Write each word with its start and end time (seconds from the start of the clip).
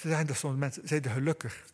ze 0.00 0.08
zeggen 0.08 0.26
dat 0.26 0.36
soms 0.36 0.58
mensen, 0.58 0.88
zijn 0.88 1.04
gelukkig. 1.04 1.64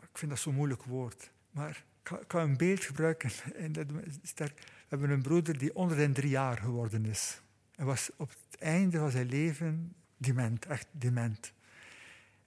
Ik 0.00 0.18
vind 0.18 0.30
dat 0.30 0.40
zo'n 0.40 0.54
moeilijk 0.54 0.82
woord. 0.82 1.30
Maar 1.50 1.84
ik 2.02 2.24
kan 2.26 2.42
een 2.42 2.56
beeld 2.56 2.84
gebruiken. 2.84 3.30
En 3.56 3.72
dat. 3.72 3.86
We 3.86 4.96
hebben 4.96 5.10
een 5.10 5.22
broeder 5.22 5.58
die 5.58 5.74
onder 5.74 5.96
de 5.96 6.12
drie 6.12 6.30
jaar 6.30 6.58
geworden 6.58 7.04
is. 7.06 7.40
Hij 7.74 7.84
was 7.84 8.10
op 8.16 8.28
het 8.28 8.60
einde 8.60 8.98
van 8.98 9.10
zijn 9.10 9.26
leven 9.26 9.94
dement, 10.16 10.66
echt 10.66 10.86
dement. 10.90 11.52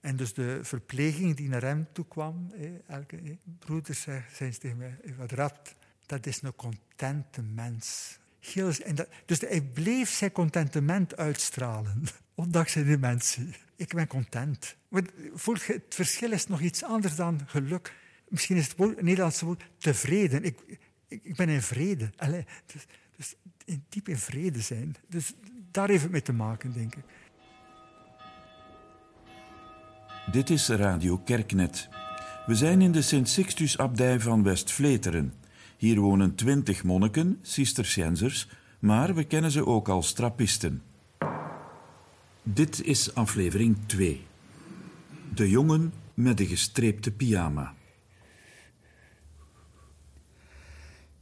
En 0.00 0.16
dus 0.16 0.34
de 0.34 0.58
verpleging 0.62 1.36
die 1.36 1.48
naar 1.48 1.62
hem 1.62 1.86
toe 1.92 2.06
kwam, 2.06 2.52
elke 2.86 3.38
broeder 3.58 3.94
zei, 3.94 4.24
zei 4.32 4.50
tegen 4.50 4.76
mij, 4.76 4.98
wat 5.16 5.32
rapt, 5.32 5.74
dat 6.06 6.26
is 6.26 6.42
een 6.42 6.56
contente 6.56 7.42
mens. 7.42 8.18
En 8.54 8.96
dus 9.24 9.40
hij 9.40 9.62
bleef 9.62 10.10
zijn 10.10 10.32
contentement 10.32 11.16
uitstralen, 11.16 12.02
ondanks 12.34 12.72
zijn 12.72 12.86
dementie. 12.86 13.48
Ik 13.76 13.94
ben 13.94 14.06
content. 14.06 14.76
Voel 15.34 15.54
je, 15.54 15.72
het 15.72 15.94
verschil 15.94 16.32
is 16.32 16.46
nog 16.46 16.60
iets 16.60 16.84
anders 16.84 17.16
dan 17.16 17.40
geluk. 17.46 17.94
Misschien 18.28 18.56
is 18.56 18.64
het, 18.64 18.76
woord, 18.76 18.96
het 18.96 19.04
Nederlandse 19.04 19.44
woord 19.44 19.62
tevreden. 19.78 20.44
Ik, 20.44 20.78
ik, 21.08 21.36
ben 21.36 21.48
in 21.48 21.62
vrede. 21.62 22.10
Allee, 22.16 22.44
dus, 22.66 22.86
dus 23.16 23.34
in, 23.64 23.84
diep 23.88 24.08
in 24.08 24.18
vrede 24.18 24.60
zijn. 24.60 24.96
Dus 25.08 25.32
daar 25.70 25.88
heeft 25.88 26.02
het 26.02 26.12
mee 26.12 26.22
te 26.22 26.32
maken, 26.32 26.72
denk 26.72 26.94
ik. 26.94 27.04
Dit 30.32 30.50
is 30.50 30.68
Radio 30.68 31.18
Kerknet. 31.18 31.88
We 32.46 32.54
zijn 32.54 32.82
in 32.82 32.92
de 32.92 33.02
Sint-Sixtus-abdij 33.02 34.20
van 34.20 34.42
West-Vleteren. 34.42 35.34
Hier 35.76 36.00
wonen 36.00 36.34
twintig 36.34 36.84
monniken, 36.84 37.38
cisterciensers, 37.42 38.48
maar 38.78 39.14
we 39.14 39.24
kennen 39.24 39.50
ze 39.50 39.66
ook 39.66 39.88
als 39.88 40.12
trappisten. 40.12 40.82
Dit 42.46 42.84
is 42.84 43.14
aflevering 43.14 43.76
2. 43.86 44.26
De 45.34 45.50
jongen 45.50 45.92
met 46.14 46.36
de 46.36 46.46
gestreepte 46.46 47.10
pyjama. 47.10 47.74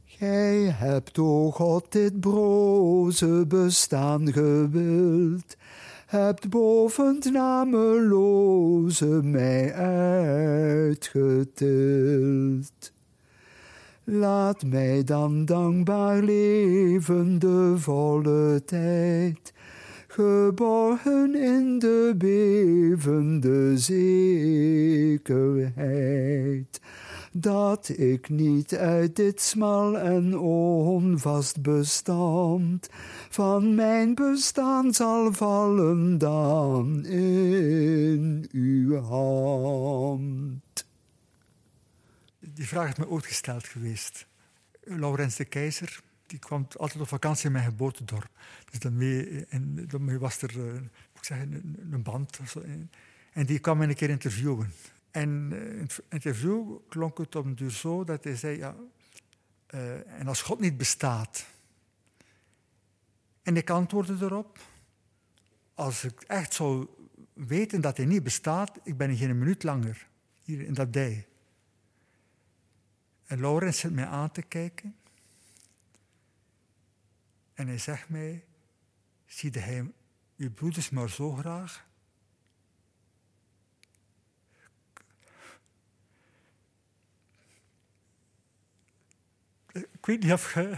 Gij 0.05 0.63
hebt, 0.63 1.17
o 1.17 1.51
God, 1.51 1.91
dit 1.91 2.19
broze 2.19 3.45
bestaan 3.47 4.33
gewild, 4.33 5.57
hebt 6.05 6.49
boven 6.49 7.15
het 7.15 7.31
nameloze 7.31 9.19
mij 9.23 9.73
uitgetild. 9.73 11.31
Laat 14.03 14.63
mij 14.63 15.03
dan 15.03 15.45
dankbaar 15.45 16.23
leven 16.23 17.39
de 17.39 17.73
volle 17.77 18.61
tijd, 18.65 19.53
geborgen 20.13 21.35
in 21.35 21.79
de 21.79 22.13
bevende 22.17 23.77
zekerheid, 23.77 25.21
dat 27.31 27.89
ik 27.89 28.29
niet 28.29 28.75
uit 28.75 29.15
dit 29.15 29.41
smal 29.41 29.97
en 29.97 30.37
onvast 30.37 31.61
bestand 31.61 32.89
van 33.29 33.75
mijn 33.75 34.15
bestaan 34.15 34.93
zal 34.93 35.33
vallen 35.33 36.17
dan 36.17 37.05
in 37.05 38.49
uw 38.51 38.95
hand. 38.95 40.85
Die 42.39 42.67
vraag 42.67 42.89
is 42.89 42.97
me 42.97 43.09
ooit 43.09 43.25
gesteld 43.25 43.67
geweest. 43.67 44.27
Laurens 44.83 45.35
de 45.35 45.45
Keizer, 45.45 46.01
die 46.25 46.39
kwam 46.39 46.67
altijd 46.77 47.01
op 47.01 47.07
vakantie 47.07 47.45
in 47.45 47.51
mijn 47.51 47.65
geboortedorp. 47.65 48.29
Dus 48.69 48.79
daarmee, 48.79 49.45
en 49.45 49.87
was 50.19 50.41
er 50.41 50.81
ik 51.23 51.29
zeggen, 51.29 51.75
een, 51.91 52.03
band. 52.03 52.39
En 53.33 53.45
die 53.45 53.59
kwam 53.59 53.77
me 53.77 53.87
een 53.87 53.95
keer 53.95 54.09
interviewen. 54.09 54.73
En 55.11 55.49
eh, 55.51 55.73
in 55.73 55.81
het 55.81 56.01
interview 56.09 56.77
klonk 56.89 57.17
het 57.17 57.35
een 57.35 57.55
duur 57.55 57.71
zo 57.71 58.03
dat 58.03 58.23
hij 58.23 58.35
zei: 58.35 58.57
ja, 58.57 58.75
uh, 59.73 60.19
En 60.19 60.27
als 60.27 60.41
God 60.41 60.59
niet 60.59 60.77
bestaat. 60.77 61.45
En 63.41 63.57
ik 63.57 63.69
antwoordde 63.69 64.17
erop: 64.21 64.59
Als 65.73 66.03
ik 66.03 66.21
echt 66.21 66.53
zou 66.53 66.87
weten 67.33 67.81
dat 67.81 67.97
hij 67.97 68.05
niet 68.05 68.23
bestaat, 68.23 68.79
ik 68.83 68.97
ben 68.97 69.17
geen 69.17 69.37
minuut 69.37 69.63
langer 69.63 70.07
hier 70.43 70.61
in 70.61 70.73
dat 70.73 70.93
dij. 70.93 71.27
En 73.25 73.39
Laurens 73.39 73.79
zit 73.79 73.93
mij 73.93 74.05
aan 74.05 74.31
te 74.31 74.41
kijken. 74.41 74.95
En 77.53 77.67
hij 77.67 77.77
zegt 77.77 78.09
mij: 78.09 78.45
Zie 79.25 79.51
hij 79.51 79.91
uw 80.37 80.51
broeders 80.51 80.89
maar 80.89 81.09
zo 81.09 81.31
graag? 81.31 81.85
Ik 89.71 90.05
weet 90.05 90.23
niet 90.23 90.31
of 90.31 90.53
je. 90.53 90.77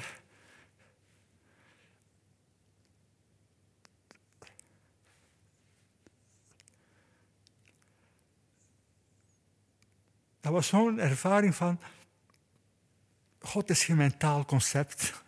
Dat 10.46 10.54
was 10.54 10.68
zo'n 10.68 11.00
ervaring 11.00 11.56
van. 11.56 11.80
God 13.40 13.70
is 13.70 13.84
geen 13.84 13.96
mentaal 13.96 14.46
concept, 14.46 15.24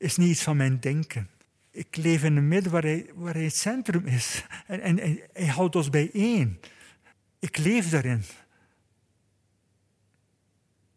is 0.00 0.16
niet 0.16 0.28
iets 0.28 0.42
van 0.42 0.56
mijn 0.56 0.80
denken. 0.80 1.28
Ik 1.70 1.96
leef 1.96 2.22
in 2.24 2.36
een 2.36 2.48
midden 2.48 2.72
waar 2.72 2.82
hij, 2.82 3.10
waar 3.14 3.34
hij 3.34 3.44
het 3.44 3.56
centrum 3.56 4.06
is. 4.06 4.44
En, 4.66 4.80
en, 4.80 4.98
en 4.98 5.20
hij 5.32 5.46
houdt 5.46 5.76
ons 5.76 5.90
bijeen. 5.90 6.60
Ik 7.38 7.56
leef 7.56 7.88
daarin. 7.88 8.22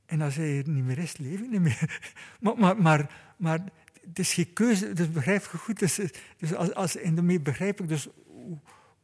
En 0.05 0.21
als 0.21 0.35
hij 0.35 0.57
er 0.57 0.69
niet 0.69 0.83
meer 0.83 0.97
is, 0.97 1.17
leef 1.17 1.39
ik 1.39 1.49
niet 1.49 1.61
meer. 1.61 2.01
Maar, 2.39 2.57
maar, 2.57 2.81
maar, 2.81 3.09
maar 3.37 3.59
het 4.07 4.19
is 4.19 4.33
geen 4.33 4.53
keuze, 4.53 4.93
dus 4.93 5.11
begrijp 5.11 5.49
je 5.51 5.57
goed. 5.57 5.79
Dus, 5.79 5.99
dus 6.37 6.53
als, 6.53 6.73
als, 6.73 6.97
en 6.97 7.15
daarmee 7.15 7.39
begrijp 7.39 7.81
ik 7.81 7.87
dus 7.87 8.07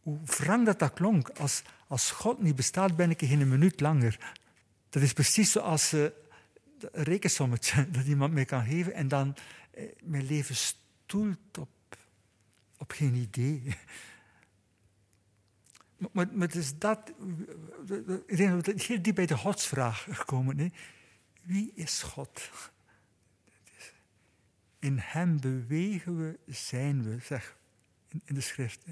hoe, 0.02 0.20
wrang 0.26 0.72
dat, 0.74 0.94
klonk. 0.94 1.30
Als, 1.30 1.62
als 1.88 2.12
God 2.12 2.42
niet 2.42 2.56
bestaat, 2.56 2.96
ben 2.96 3.10
ik 3.10 3.20
geen 3.20 3.50
minuut 3.50 3.80
langer. 3.80 4.36
Dat 4.90 5.02
is 5.02 5.14
precies 5.14 5.52
zoals 5.52 5.92
een 5.92 6.12
rekensommetje 6.92 7.88
dat 7.92 8.06
iemand 8.06 8.34
mij 8.34 8.46
kan 8.46 8.66
geven 8.66 8.94
en 8.94 9.08
dan 9.08 9.36
eh, 9.36 9.69
mijn 10.04 10.26
leven 10.26 10.56
stoelt 10.56 11.58
op, 11.58 11.98
op 12.78 12.92
geen 12.92 13.16
idee. 13.16 13.64
Maar, 16.12 16.28
maar, 16.32 16.48
het 16.48 16.56
is 16.56 16.78
dat, 16.78 17.14
ik 18.28 18.38
denk 18.38 18.52
dat 18.52 18.66
het 18.66 18.84
heel 18.84 19.14
bij 19.14 19.26
de 19.26 19.38
godsvraag 19.38 20.08
gekomen. 20.10 20.58
Hè. 20.58 20.68
Wie 21.42 21.72
is 21.76 22.02
God? 22.02 22.50
In 24.80 24.98
Hem 24.98 25.40
bewegen 25.40 26.18
we, 26.18 26.40
zijn 26.54 27.04
we, 27.04 27.20
zeg 27.22 27.58
in, 28.26 28.34
de 28.34 28.42
schrift. 28.42 28.86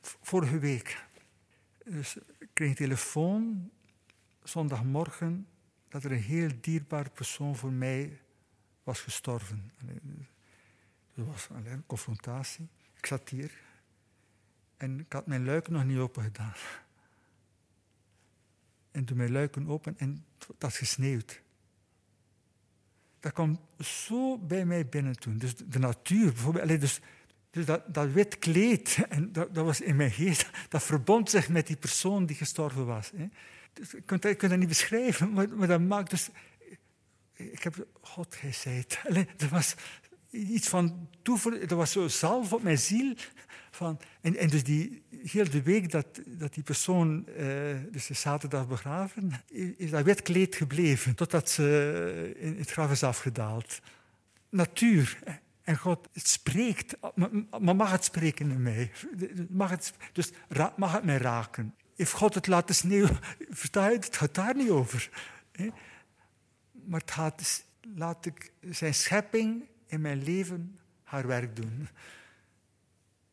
Vorige 0.00 0.58
week 0.58 1.04
dus, 1.84 2.16
ik 2.38 2.48
kreeg 2.52 2.68
een 2.68 2.74
telefoon 2.74 3.70
zondagmorgen 4.42 5.46
dat 5.88 6.04
er 6.04 6.12
een 6.12 6.22
heel 6.22 6.50
dierbaar 6.60 7.10
persoon 7.10 7.56
voor 7.56 7.72
mij 7.72 8.20
was 8.84 9.00
gestorven. 9.00 9.72
Dat 11.14 11.26
was 11.26 11.48
een 11.64 11.86
confrontatie. 11.86 12.68
Ik 12.96 13.06
zat 13.06 13.28
hier 13.28 13.52
en 14.76 15.00
ik 15.00 15.12
had 15.12 15.26
mijn 15.26 15.44
luiken 15.44 15.72
nog 15.72 15.84
niet 15.84 15.98
open 15.98 16.22
gedaan. 16.22 16.52
En 18.90 19.04
toen 19.04 19.16
mijn 19.16 19.32
luiken 19.32 19.68
open 19.68 19.98
en 19.98 20.24
dat 20.38 20.56
had 20.58 20.74
gesneeuwd. 20.74 21.42
Dat 23.20 23.32
kwam 23.32 23.60
zo 23.78 24.38
bij 24.38 24.64
mij 24.64 24.86
binnen 24.86 25.18
toen. 25.18 25.38
Dus 25.38 25.56
de 25.56 25.78
natuur 25.78 26.32
bijvoorbeeld. 26.32 26.80
Dus, 26.80 27.00
dus 27.50 27.64
dat, 27.64 27.94
dat 27.94 28.10
wit 28.10 28.38
kleed, 28.38 28.98
en 29.08 29.32
dat, 29.32 29.54
dat 29.54 29.64
was 29.64 29.80
in 29.80 29.96
mijn 29.96 30.10
geest, 30.10 30.50
dat 30.68 30.82
verbond 30.82 31.30
zich 31.30 31.48
met 31.48 31.66
die 31.66 31.76
persoon 31.76 32.26
die 32.26 32.36
gestorven 32.36 32.86
was. 32.86 33.10
Hè. 33.16 33.28
Dus, 33.72 33.90
je 33.90 34.00
kunt 34.00 34.22
dat 34.22 34.56
niet 34.58 34.68
beschrijven, 34.68 35.32
maar, 35.32 35.48
maar 35.48 35.68
dat 35.68 35.80
maakt 35.80 36.10
dus... 36.10 36.30
Ik 37.34 37.62
heb... 37.62 37.86
God, 38.00 38.40
het. 38.40 39.00
er 39.36 39.48
was 39.50 39.74
iets 40.30 40.68
van 40.68 41.08
toevoer, 41.22 41.70
er 41.70 41.76
was 41.76 41.92
zo 41.92 42.08
zalf 42.08 42.52
op 42.52 42.62
mijn 42.62 42.78
ziel. 42.78 43.14
Van, 43.70 44.00
en, 44.20 44.36
en 44.36 44.48
dus 44.48 44.64
die, 44.64 45.02
heel 45.24 45.50
de 45.50 45.62
week 45.62 45.90
dat, 45.90 46.06
dat 46.26 46.54
die 46.54 46.62
persoon, 46.62 47.26
uh, 47.38 47.76
dus 47.90 48.06
zaterdag 48.06 48.68
begraven, 48.68 49.32
is 49.76 49.90
dat 49.90 50.04
wit 50.04 50.22
kleed 50.22 50.54
gebleven, 50.54 51.14
totdat 51.14 51.50
ze 51.50 52.34
in 52.38 52.58
het 52.58 52.70
graf 52.70 52.90
is 52.90 53.02
afgedaald. 53.02 53.80
Natuur. 54.48 55.18
En 55.62 55.76
God 55.76 56.08
het 56.12 56.28
spreekt, 56.28 56.96
maar 57.60 57.76
mag 57.76 57.90
het 57.90 58.04
spreken 58.04 58.50
in 58.50 58.62
mij? 58.62 58.90
Mag 59.48 59.70
het, 59.70 59.92
dus 60.12 60.32
mag 60.76 60.92
het 60.92 61.04
mij 61.04 61.16
raken? 61.16 61.74
Heeft 61.96 62.12
God 62.12 62.34
het 62.34 62.46
laten 62.46 62.74
sneeuwen? 62.74 63.18
Versta 63.50 63.88
je, 63.88 63.96
het 63.96 64.16
gaat 64.16 64.34
daar 64.34 64.56
niet 64.56 64.70
over. 64.70 65.10
Maar 66.86 67.00
het 67.00 67.10
gaat, 67.10 67.64
laat 67.94 68.26
ik 68.26 68.52
zijn 68.60 68.94
schepping 68.94 69.64
in 69.86 70.00
mijn 70.00 70.22
leven 70.22 70.78
haar 71.02 71.26
werk 71.26 71.56
doen. 71.56 71.88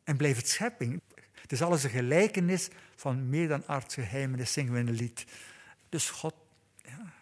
En 0.04 0.16
blijf 0.16 0.36
het 0.36 0.48
schepping. 0.48 1.00
Het 1.40 1.52
is 1.52 1.62
alles 1.62 1.84
een 1.84 1.90
gelijkenis 1.90 2.68
van 2.96 3.28
meer 3.28 3.48
dan 3.48 3.66
aardse 3.66 4.00
geheimen, 4.00 4.38
dat 4.38 4.48
zingen 4.48 4.72
we 4.72 4.78
in 4.78 4.88
een 4.88 4.94
lied. 4.94 5.24
Dus 5.88 6.10
God, 6.10 6.34
ja, 6.84 7.12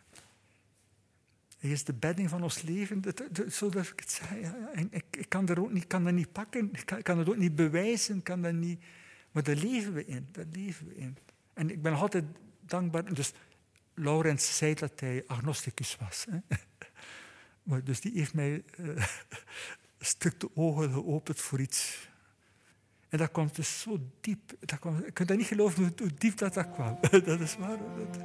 hij 1.58 1.70
is 1.70 1.84
de 1.84 1.92
bedding 1.92 2.28
van 2.28 2.42
ons 2.42 2.62
leven, 2.62 3.00
dat, 3.00 3.22
dat, 3.30 3.52
zo 3.52 3.68
dat 3.68 3.86
ik 3.86 4.00
het 4.00 4.10
zei. 4.10 4.88
Ik, 5.10 5.28
kan 5.28 5.48
er 5.48 5.60
ook 5.60 5.72
niet, 5.72 5.86
kan 5.86 6.04
dat 6.04 6.12
niet 6.12 6.32
pakken, 6.32 6.68
ik 6.72 6.86
kan, 6.86 7.02
kan 7.02 7.18
het 7.18 7.28
ook 7.28 7.36
niet 7.36 7.54
bewijzen, 7.54 8.22
kan 8.22 8.42
dat 8.42 8.52
niet, 8.52 8.82
maar 9.30 9.42
daar 9.42 9.54
leven 9.54 9.92
we 9.92 10.06
in, 10.06 10.28
daar 10.32 10.46
leven 10.52 10.86
we 10.86 10.96
in. 10.96 11.16
En 11.54 11.70
ik 11.70 11.82
ben 11.82 11.94
altijd 11.94 12.24
dankbaar. 12.60 13.14
Dus 13.14 13.32
Laurens 14.02 14.56
zei 14.56 14.74
dat 14.74 15.00
hij 15.00 15.24
agnosticus 15.26 15.96
was. 16.00 16.26
Hè. 16.30 16.38
Maar 17.62 17.84
dus 17.84 18.00
die 18.00 18.12
heeft 18.14 18.34
mij 18.34 18.62
uh, 18.76 18.86
een 19.98 20.06
stuk 20.06 20.40
de 20.40 20.50
ogen 20.54 20.92
geopend 20.92 21.40
voor 21.40 21.60
iets. 21.60 22.08
En 23.08 23.18
dat 23.18 23.30
komt 23.30 23.56
dus 23.56 23.80
zo 23.80 23.98
diep. 24.20 24.52
Dat 24.60 24.78
kwam, 24.78 24.96
ik 25.04 25.14
kan 25.14 25.26
dat 25.26 25.36
niet 25.36 25.46
geloven 25.46 25.82
hoe, 25.82 26.14
diep 26.18 26.36
dat, 26.36 26.54
dat 26.54 26.70
kwam. 26.70 26.98
dat 27.10 27.40
is 27.40 27.56
waar. 27.56 27.78
Dat, 27.78 28.18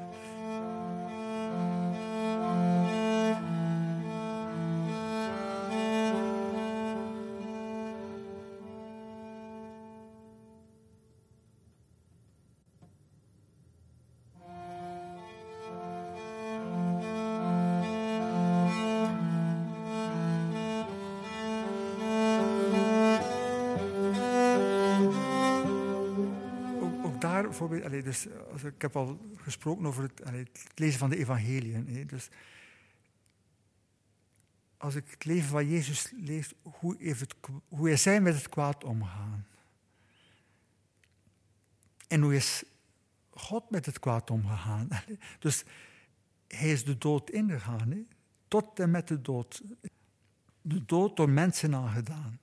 dus, 28.03 28.25
ik 28.63 28.81
heb 28.81 28.95
al 28.95 29.19
gesproken 29.35 29.85
over 29.85 30.03
het, 30.03 30.21
het 30.23 30.71
lezen 30.75 30.99
van 30.99 31.09
de 31.09 31.17
evangeliën. 31.17 32.07
Dus 32.07 32.29
als 34.77 34.95
ik 34.95 35.09
het 35.09 35.25
leven 35.25 35.49
van 35.49 35.67
Jezus 35.67 36.11
lees, 36.15 36.53
hoe, 36.61 36.95
het, 36.99 37.35
hoe 37.67 37.91
is 37.91 38.05
hij 38.05 38.21
met 38.21 38.35
het 38.35 38.49
kwaad 38.49 38.83
omgaan? 38.83 39.47
En 42.07 42.21
hoe 42.21 42.35
is 42.35 42.63
God 43.29 43.69
met 43.69 43.85
het 43.85 43.99
kwaad 43.99 44.29
omgegaan? 44.29 44.87
Dus 45.39 45.63
hij 46.47 46.71
is 46.71 46.85
de 46.85 46.97
dood 46.97 47.29
ingegaan, 47.29 48.07
tot 48.47 48.79
en 48.79 48.91
met 48.91 49.07
de 49.07 49.21
dood. 49.21 49.61
De 50.61 50.85
dood 50.85 51.17
door 51.17 51.29
mensen 51.29 51.75
aangedaan. 51.75 52.39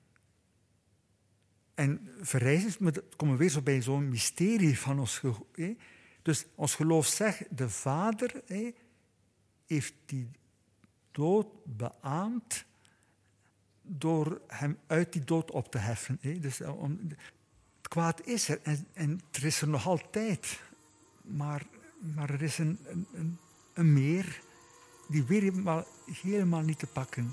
En 1.74 2.08
verrijzen, 2.20 2.92
komen 3.16 3.34
we 3.34 3.40
weer 3.40 3.50
zo 3.50 3.62
bij 3.62 3.82
zo'n 3.82 4.08
mysterie 4.08 4.78
van 4.78 4.98
ons 4.98 5.18
geloof. 5.18 5.42
Dus 6.22 6.46
ons 6.54 6.74
geloof 6.74 7.06
zegt, 7.06 7.56
de 7.56 7.70
Vader 7.70 8.42
heeft 9.66 9.94
die 10.06 10.30
dood 11.10 11.46
beaamd 11.64 12.64
door 13.82 14.40
hem 14.46 14.78
uit 14.86 15.12
die 15.12 15.24
dood 15.24 15.50
op 15.50 15.70
te 15.70 15.78
heffen. 15.78 16.18
Dus 16.40 16.60
eh, 16.60 16.80
om, 16.80 16.98
het 17.76 17.88
kwaad 17.88 18.26
is 18.26 18.48
er 18.48 18.60
en, 18.92 19.20
er 19.30 19.44
is 19.44 19.60
er 19.60 19.68
nog 19.68 19.86
altijd. 19.86 20.60
Maar, 21.22 21.66
maar 22.14 22.30
er 22.30 22.42
is 22.42 22.58
een, 22.58 22.78
een, 23.12 23.38
een 23.74 23.92
meer 23.92 24.40
die 25.08 25.24
weer 25.24 25.42
helemaal, 25.42 25.86
helemaal 26.22 26.60
niet 26.60 26.78
te 26.78 26.86
pakken. 26.86 27.32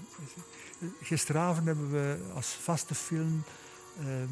Gisteravond 1.01 1.65
hebben 1.65 1.91
we 1.91 2.31
als 2.33 2.53
vaste 2.53 2.95
film 2.95 3.43
de 3.99 4.27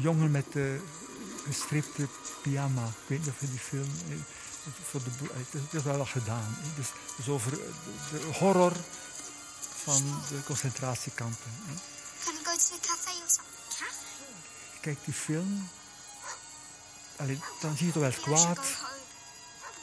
jongen 0.00 0.30
met 0.30 0.52
de 0.52 0.80
gestripte 1.46 2.06
pyjama. 2.42 2.84
Ik 2.84 3.06
weet 3.06 3.18
niet 3.18 3.28
of 3.28 3.40
je 3.40 3.50
die 3.50 3.58
film. 3.58 3.90
Eh, 4.10 4.16
voor 4.90 5.02
de, 5.02 5.10
dat 5.50 5.72
is 5.72 5.82
wel 5.82 5.98
al 5.98 6.06
gedaan. 6.06 6.56
Dus, 6.76 6.88
dus 7.16 7.28
over 7.28 7.50
de 7.50 8.30
horror 8.38 8.72
van 9.74 10.22
de 10.28 10.42
concentratiekampen. 10.44 11.52
Can 12.24 12.34
we 12.34 12.40
go 12.44 12.56
to 12.56 12.74
a 12.74 12.78
café 12.80 13.10
of 13.24 13.30
something? 13.30 13.48
Kijk 14.80 14.98
die 15.04 15.14
film. 15.14 15.68
Allee, 17.16 17.40
dan 17.60 17.76
zie 17.76 17.86
je 17.86 17.92
toch 17.92 18.02
wel 18.02 18.10
het 18.10 18.20
kwaad. 18.20 18.66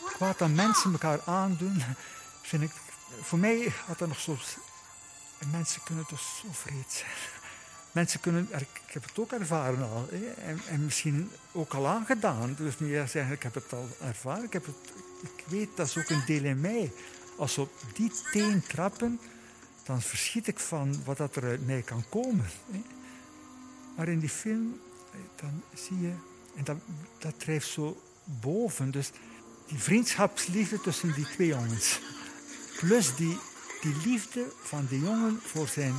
Kwaad 0.06 0.38
dat 0.38 0.50
mensen 0.50 0.92
elkaar 0.92 1.22
aandoen. 1.26 1.84
Vind 2.42 2.64
ik, 2.64 2.72
voor 3.22 3.40
mij 3.40 3.74
had 3.86 4.02
er 4.02 4.08
nog 4.08 4.20
soms. 4.20 4.58
Mensen 5.52 5.82
kunnen 5.84 6.06
toch 6.06 6.20
zo 6.20 6.48
vreed 6.52 6.92
zijn. 6.92 7.12
Mensen 7.92 8.20
kunnen, 8.20 8.48
ik 8.52 8.68
heb 8.86 9.04
het 9.04 9.20
ook 9.20 9.32
ervaren 9.32 9.90
al, 9.90 10.10
en, 10.38 10.62
en, 10.68 10.86
misschien 10.86 11.32
ook 11.52 11.74
al 11.74 11.88
aangedaan. 11.88 12.56
Dus 12.58 12.80
niet 12.80 13.10
zeggen, 13.10 13.32
ik 13.32 13.44
heb 13.44 13.54
het 13.54 13.74
al 13.74 13.88
ervaren, 14.02 14.44
ik, 14.44 14.54
heb 14.54 14.66
het, 14.66 14.76
ik 15.22 15.44
weet, 15.48 15.70
dat 15.76 15.88
is 15.88 15.98
ook 15.98 16.10
een 16.10 16.26
deel 16.26 16.44
in 16.44 16.60
mij. 16.60 16.92
Als 17.38 17.54
ze 17.54 17.62
op 17.62 17.72
die 17.94 18.12
teen 18.32 18.62
trappen, 18.62 19.20
dan 19.84 20.02
verschiet 20.02 20.48
ik 20.48 20.60
van 20.60 21.04
wat 21.04 21.18
dat 21.18 21.36
er 21.36 21.44
uit 21.44 21.66
mij 21.66 21.82
kan 21.82 22.04
komen. 22.10 22.46
Maar 23.96 24.08
in 24.08 24.20
die 24.20 24.30
film, 24.30 24.80
dan 25.36 25.64
zie 25.74 26.02
je, 26.02 26.14
en 26.56 26.64
dat, 26.64 26.78
dat 27.18 27.40
drijft 27.40 27.68
zo 27.68 28.02
boven. 28.24 28.92
Dus 28.92 29.12
die 29.68 29.80
vriendschapsliefde 29.80 30.82
tussen 30.82 31.14
die 31.14 31.28
twee 31.30 31.48
jongens. 31.48 32.00
Plus 32.80 33.16
die, 33.16 33.38
die 33.86 34.12
liefde 34.12 34.46
van 34.62 34.86
de 34.90 35.00
jongen 35.00 35.40
voor 35.44 35.68
zijn 35.68 35.96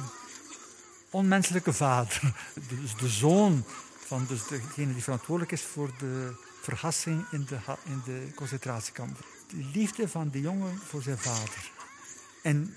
onmenselijke 1.11 1.73
vader. 1.73 2.21
Dus 2.83 2.97
de 2.97 3.09
zoon 3.09 3.65
van 4.07 4.27
dus 4.29 4.47
degene 4.47 4.93
die 4.93 5.03
verantwoordelijk 5.03 5.53
is 5.53 5.63
voor 5.63 5.91
de 5.99 6.35
vergassing 6.61 7.27
in 7.31 7.45
de, 7.45 7.59
in 7.85 8.03
de 8.05 8.29
concentratiekamp. 8.35 9.17
De 9.49 9.65
liefde 9.73 10.09
van 10.09 10.31
de 10.31 10.41
jongen 10.41 10.79
voor 10.79 11.03
zijn 11.03 11.19
vader. 11.19 11.71
En 12.43 12.75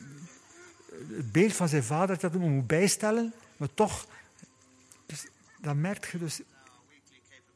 het 1.08 1.32
beeld 1.32 1.54
van 1.54 1.68
zijn 1.68 1.84
vader 1.84 2.20
dat 2.20 2.34
hem 2.34 2.52
moet 2.52 2.68
bijstellen, 2.68 3.34
maar 3.58 3.74
toch, 3.74 4.06
dus, 5.06 5.26
dan 5.58 5.82
merk 5.82 6.12
je 6.12 6.18
dus 6.18 6.42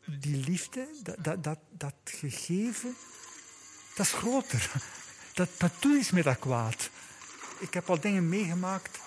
die 0.06 0.38
liefde, 0.38 0.88
dat, 1.20 1.44
dat, 1.44 1.60
dat, 1.70 1.94
gegeven, 2.04 2.96
dat 3.96 4.06
is 4.06 4.12
groter. 4.12 4.72
Dat, 5.34 5.50
dat 5.58 5.72
doet 5.80 6.00
iets 6.00 6.12
met 6.12 6.24
dat 6.24 6.40
kwaad. 6.40 6.90
Ik 7.64 7.74
heb 7.74 7.90
al 7.90 8.00
dingen 8.00 8.30
meegemaakt 8.30 9.00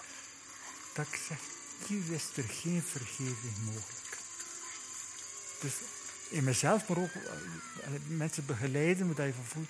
dat 0.93 1.07
ik 1.07 1.21
zeg, 1.29 1.39
hier 1.87 2.15
is 2.15 2.25
er 2.35 2.45
geen 2.49 2.83
vergeving 2.83 3.57
mogelijk. 3.65 4.17
Dus 5.61 5.73
in 6.29 6.45
mezelf, 6.45 6.89
maar 6.89 6.99
ook 6.99 7.15
eh, 7.15 7.91
mensen 8.07 8.47
begeleiden, 8.47 9.15
dat 9.15 9.27
je 9.27 9.33
voelt, 9.47 9.69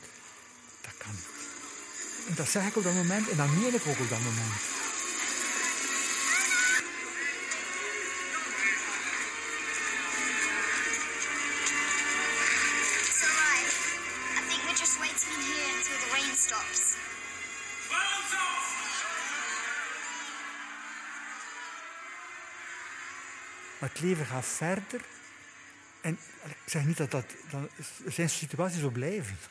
dat 0.80 0.92
kan 0.98 1.10
niet. 1.10 1.28
En 2.28 2.34
dat 2.34 2.48
zeg 2.48 2.66
ik 2.66 2.76
op 2.76 2.82
dat 2.82 2.94
moment 2.94 3.28
en 3.28 3.36
dat 3.36 3.48
meen 3.48 3.74
ik 3.74 3.86
ook 3.86 4.00
op 4.00 4.08
dat 4.08 4.18
moment. 4.18 4.85
Het 23.96 24.04
leven 24.04 24.26
gaat 24.26 24.46
verder. 24.46 25.04
En 26.02 26.12
ik 26.44 26.56
zeg 26.66 26.86
niet 26.86 26.96
dat 26.96 27.10
dat. 27.10 27.34
er 28.04 28.12
zijn 28.12 28.30
situaties 28.30 28.80
zo 28.80 28.90
blijven. 28.90 29.36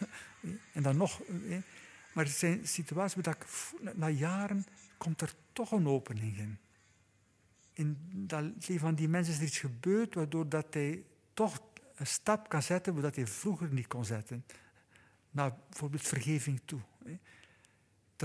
En 0.73 0.83
dan 0.83 0.97
nog. 0.97 1.21
Maar 2.13 2.25
er 2.25 2.31
zijn 2.31 2.67
situaties 2.67 3.23
waar 3.23 3.35
ik, 3.35 3.45
na 3.95 4.09
jaren 4.09 4.65
komt 4.97 5.21
er 5.21 5.33
toch 5.53 5.71
een 5.71 5.87
opening 5.87 6.37
in. 6.37 6.57
In 7.73 7.97
dat 8.13 8.43
leven 8.43 8.79
van 8.79 8.95
die 8.95 9.07
mensen 9.07 9.33
is 9.33 9.39
er 9.39 9.45
iets 9.45 9.59
gebeurd 9.59 10.13
waardoor 10.13 10.49
dat 10.49 10.73
hij 10.73 11.03
toch 11.33 11.59
een 11.95 12.07
stap 12.07 12.49
kan 12.49 12.63
zetten 12.63 13.01
waar 13.01 13.11
hij 13.13 13.27
vroeger 13.27 13.73
niet 13.73 13.87
kon 13.87 14.05
zetten. 14.05 14.45
Naar 15.31 15.53
bijvoorbeeld 15.69 16.07
vergeving 16.07 16.61
toe. 16.65 16.79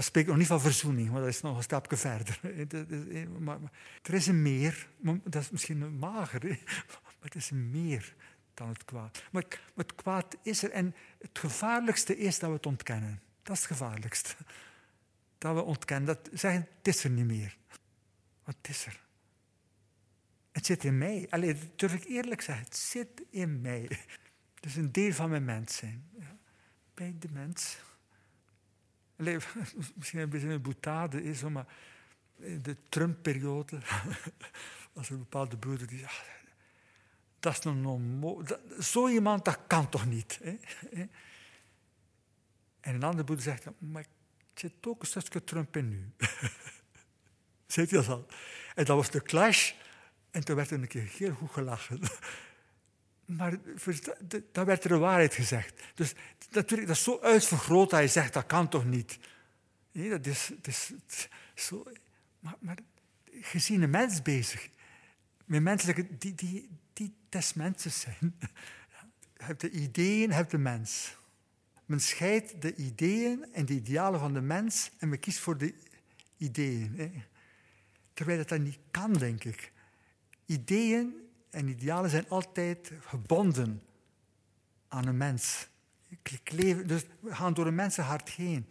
Dat 0.01 0.09
spreekt 0.09 0.29
nog 0.29 0.37
niet 0.37 0.47
van 0.47 0.61
verzoening, 0.61 1.11
maar 1.11 1.21
dat 1.21 1.29
is 1.29 1.41
nog 1.41 1.57
een 1.57 1.63
stapje 1.63 1.97
verder. 1.97 2.41
Maar, 3.39 3.59
er 4.03 4.15
is 4.15 4.27
een 4.27 4.43
meer, 4.43 4.89
dat 5.25 5.43
is 5.43 5.51
misschien 5.51 5.99
mager, 5.99 6.45
maar 6.91 7.13
het 7.21 7.35
is 7.35 7.51
een 7.51 7.71
meer 7.71 8.15
dan 8.55 8.69
het 8.69 8.85
kwaad. 8.85 9.23
Maar, 9.33 9.45
het 9.75 9.95
kwaad 9.95 10.37
is 10.43 10.63
er 10.63 10.71
en 10.71 10.95
het 11.19 11.39
gevaarlijkste 11.39 12.19
is 12.19 12.39
dat 12.39 12.49
we 12.49 12.57
het 12.57 12.67
ontkennen. 12.67 13.21
Dat 13.43 13.57
is 13.57 13.63
het 13.63 13.71
gevaarlijkste. 13.71 14.35
Dat 15.39 15.55
we 15.55 15.63
ontkennen, 15.63 16.07
dat 16.07 16.31
zeggen, 16.33 16.69
het 16.79 16.89
is 16.89 17.05
er 17.05 17.11
niet 17.11 17.27
meer. 17.27 17.57
Wat 18.45 18.57
is 18.63 18.87
er? 18.87 19.01
Het 20.53 20.67
zit 20.67 20.85
in 20.85 20.99
mij. 20.99 21.27
Alleen 21.31 21.71
durf 21.77 21.95
ik 21.95 22.05
eerlijk 22.05 22.41
zeggen, 22.41 22.65
het 22.65 22.77
zit 22.77 23.23
in 23.31 23.61
mij. 23.61 23.89
Het 24.55 24.65
is 24.65 24.77
een 24.77 24.93
deel 24.93 25.13
van 25.13 25.31
mijn 25.31 25.45
mens 25.45 25.77
zijn. 25.77 26.11
Bij 26.95 27.15
de 27.19 27.29
mens. 27.33 27.79
misschien 29.97 30.21
een 30.21 30.29
beetje 30.29 30.49
een 30.49 30.63
boetade 30.63 31.23
is, 31.23 31.43
maar 31.43 31.67
in 32.37 32.63
de 32.63 32.77
Trump-periode, 32.89 33.79
als 34.95 35.07
er 35.07 35.13
een 35.13 35.19
bepaalde 35.19 35.57
broeder 35.57 35.87
die 35.87 35.99
zegt, 35.99 36.23
Dat 37.41 37.59
is 37.59 37.65
een 37.65 38.47
Zo 38.81 39.09
iemand, 39.09 39.45
dat 39.45 39.59
kan 39.67 39.89
toch 39.89 40.07
niet? 40.07 40.41
En 42.81 42.95
een 42.95 43.03
andere 43.03 43.25
boer 43.25 43.41
zegt, 43.41 43.67
maar 43.79 44.03
ik 44.03 44.09
zit 44.55 44.73
ook 44.87 45.01
een 45.01 45.07
stukje 45.07 45.45
Trump 45.45 45.77
in 45.77 45.89
nu. 45.89 46.13
Zit 47.67 47.91
je 47.91 47.97
dat 47.97 48.09
al? 48.09 48.27
En 48.75 48.85
dat 48.85 48.97
was 48.97 49.11
de 49.11 49.23
clash. 49.23 49.73
En 50.31 50.45
toen 50.45 50.57
werd 50.57 50.71
er 50.71 50.81
een 50.81 50.89
keer 50.89 51.11
heel 51.19 51.35
goed 51.35 51.51
gelachen. 51.51 52.01
Maar 53.37 53.59
dan 54.53 54.65
werd 54.65 54.85
er 54.85 54.89
de 54.89 54.99
waarheid 54.99 55.35
gezegd. 55.35 55.83
Dus 55.95 56.15
natuurlijk, 56.51 56.89
dat 56.89 56.97
is 56.97 57.03
zo 57.03 57.19
uitvergroot 57.21 57.91
dat 57.91 58.01
je 58.01 58.09
zegt, 58.09 58.33
dat 58.33 58.47
kan 58.47 58.69
toch 58.69 58.85
niet? 58.85 59.19
Nee, 59.93 60.09
dat 60.09 60.27
is, 60.27 60.51
dat 60.61 60.67
is 60.67 61.29
zo... 61.55 61.87
Maar, 62.39 62.79
gezien 63.41 63.83
een 63.83 63.91
mens 63.91 64.23
bezig. 64.23 64.69
Met 65.45 65.63
mensen 65.63 66.09
die, 66.19 66.35
die, 66.35 66.69
die 66.93 67.15
des 67.29 67.55
mensen 67.55 67.91
zijn. 67.91 68.19
Je 69.37 69.47
hebt 69.47 69.61
de 69.61 69.71
ideeën, 69.71 70.29
je 70.29 70.35
hebt 70.35 70.51
de 70.51 70.59
mens. 70.59 71.17
Men 71.85 72.01
scheidt 72.01 72.63
de 72.63 72.75
ideeën 72.75 73.47
en 73.53 73.67
de 73.67 73.73
idealen 73.73 74.21
van 74.21 74.35
de 74.35 74.41
mens 74.41 74.91
en 74.99 75.09
men 75.09 75.19
kiest 75.19 75.39
voor 75.39 75.59
de 75.59 75.75
ideeën. 76.37 76.95
Hè. 76.97 77.11
Terwijl 78.13 78.39
dat, 78.39 78.49
dat 78.49 78.61
niet 78.61 78.79
kan, 78.91 79.13
denk 79.13 79.45
ik. 79.45 79.73
Ideeën 80.47 81.30
en 81.51 81.69
idealen 81.69 82.11
zijn 82.11 82.29
altijd 82.29 82.93
gebonden 83.01 83.83
aan 84.89 85.07
een 85.07 85.17
mens. 85.17 85.69
Dus 86.87 87.05
we 87.21 87.35
gaan 87.35 87.55
door 87.55 87.67
een 87.67 87.75
mensenhart 87.75 88.29
heen. 88.29 88.69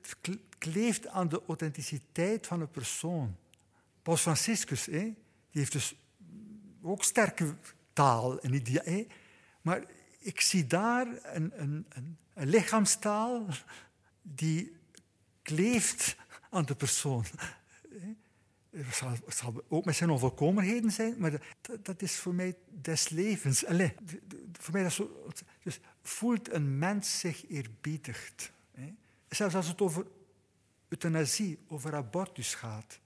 Het 0.00 0.38
kleeft 0.58 1.06
aan 1.06 1.28
de 1.28 1.42
authenticiteit 1.46 2.46
van 2.46 2.60
een 2.60 2.70
persoon. 2.70 3.36
Paus 4.02 4.20
Franciscus, 4.20 4.86
hè, 4.86 5.00
die 5.00 5.14
heeft 5.50 5.72
dus 5.72 5.96
ook 6.82 7.04
sterke 7.04 7.54
taal 7.92 8.40
en 8.40 8.52
idealen. 8.54 9.08
Maar 9.60 9.84
ik 10.18 10.40
zie 10.40 10.66
daar 10.66 11.06
een, 11.22 11.52
een, 11.60 11.86
een 12.34 12.48
lichaamstaal 12.48 13.46
die 14.22 14.76
kleeft 15.42 16.16
aan 16.50 16.64
de 16.64 16.74
persoon. 16.74 17.24
Het 18.74 19.36
zal, 19.36 19.64
ook 19.68 19.84
met 19.84 19.94
zijn 19.96 20.10
onvolkomenheden 20.10 20.90
zijn, 20.90 21.14
maar 21.18 21.30
dat, 21.30 21.84
dat 21.84 22.02
is 22.02 22.16
voor 22.16 22.34
mij 22.34 22.56
des 22.68 23.08
levens. 23.08 23.66
Allee, 23.66 23.94
voor 24.52 24.72
mij 24.72 24.82
dat 24.82 24.92
zo, 24.92 25.30
dus 25.62 25.80
voelt 26.02 26.52
een 26.52 26.78
mens 26.78 27.18
zich 27.18 27.48
eerbiedigd. 27.48 28.52
Hè? 28.72 28.94
Zelfs 29.28 29.54
als 29.54 29.68
het 29.68 29.80
over 29.80 30.06
euthanasie, 30.88 31.58
over 31.68 31.94
abortus 31.94 32.54
gaat. 32.54 33.00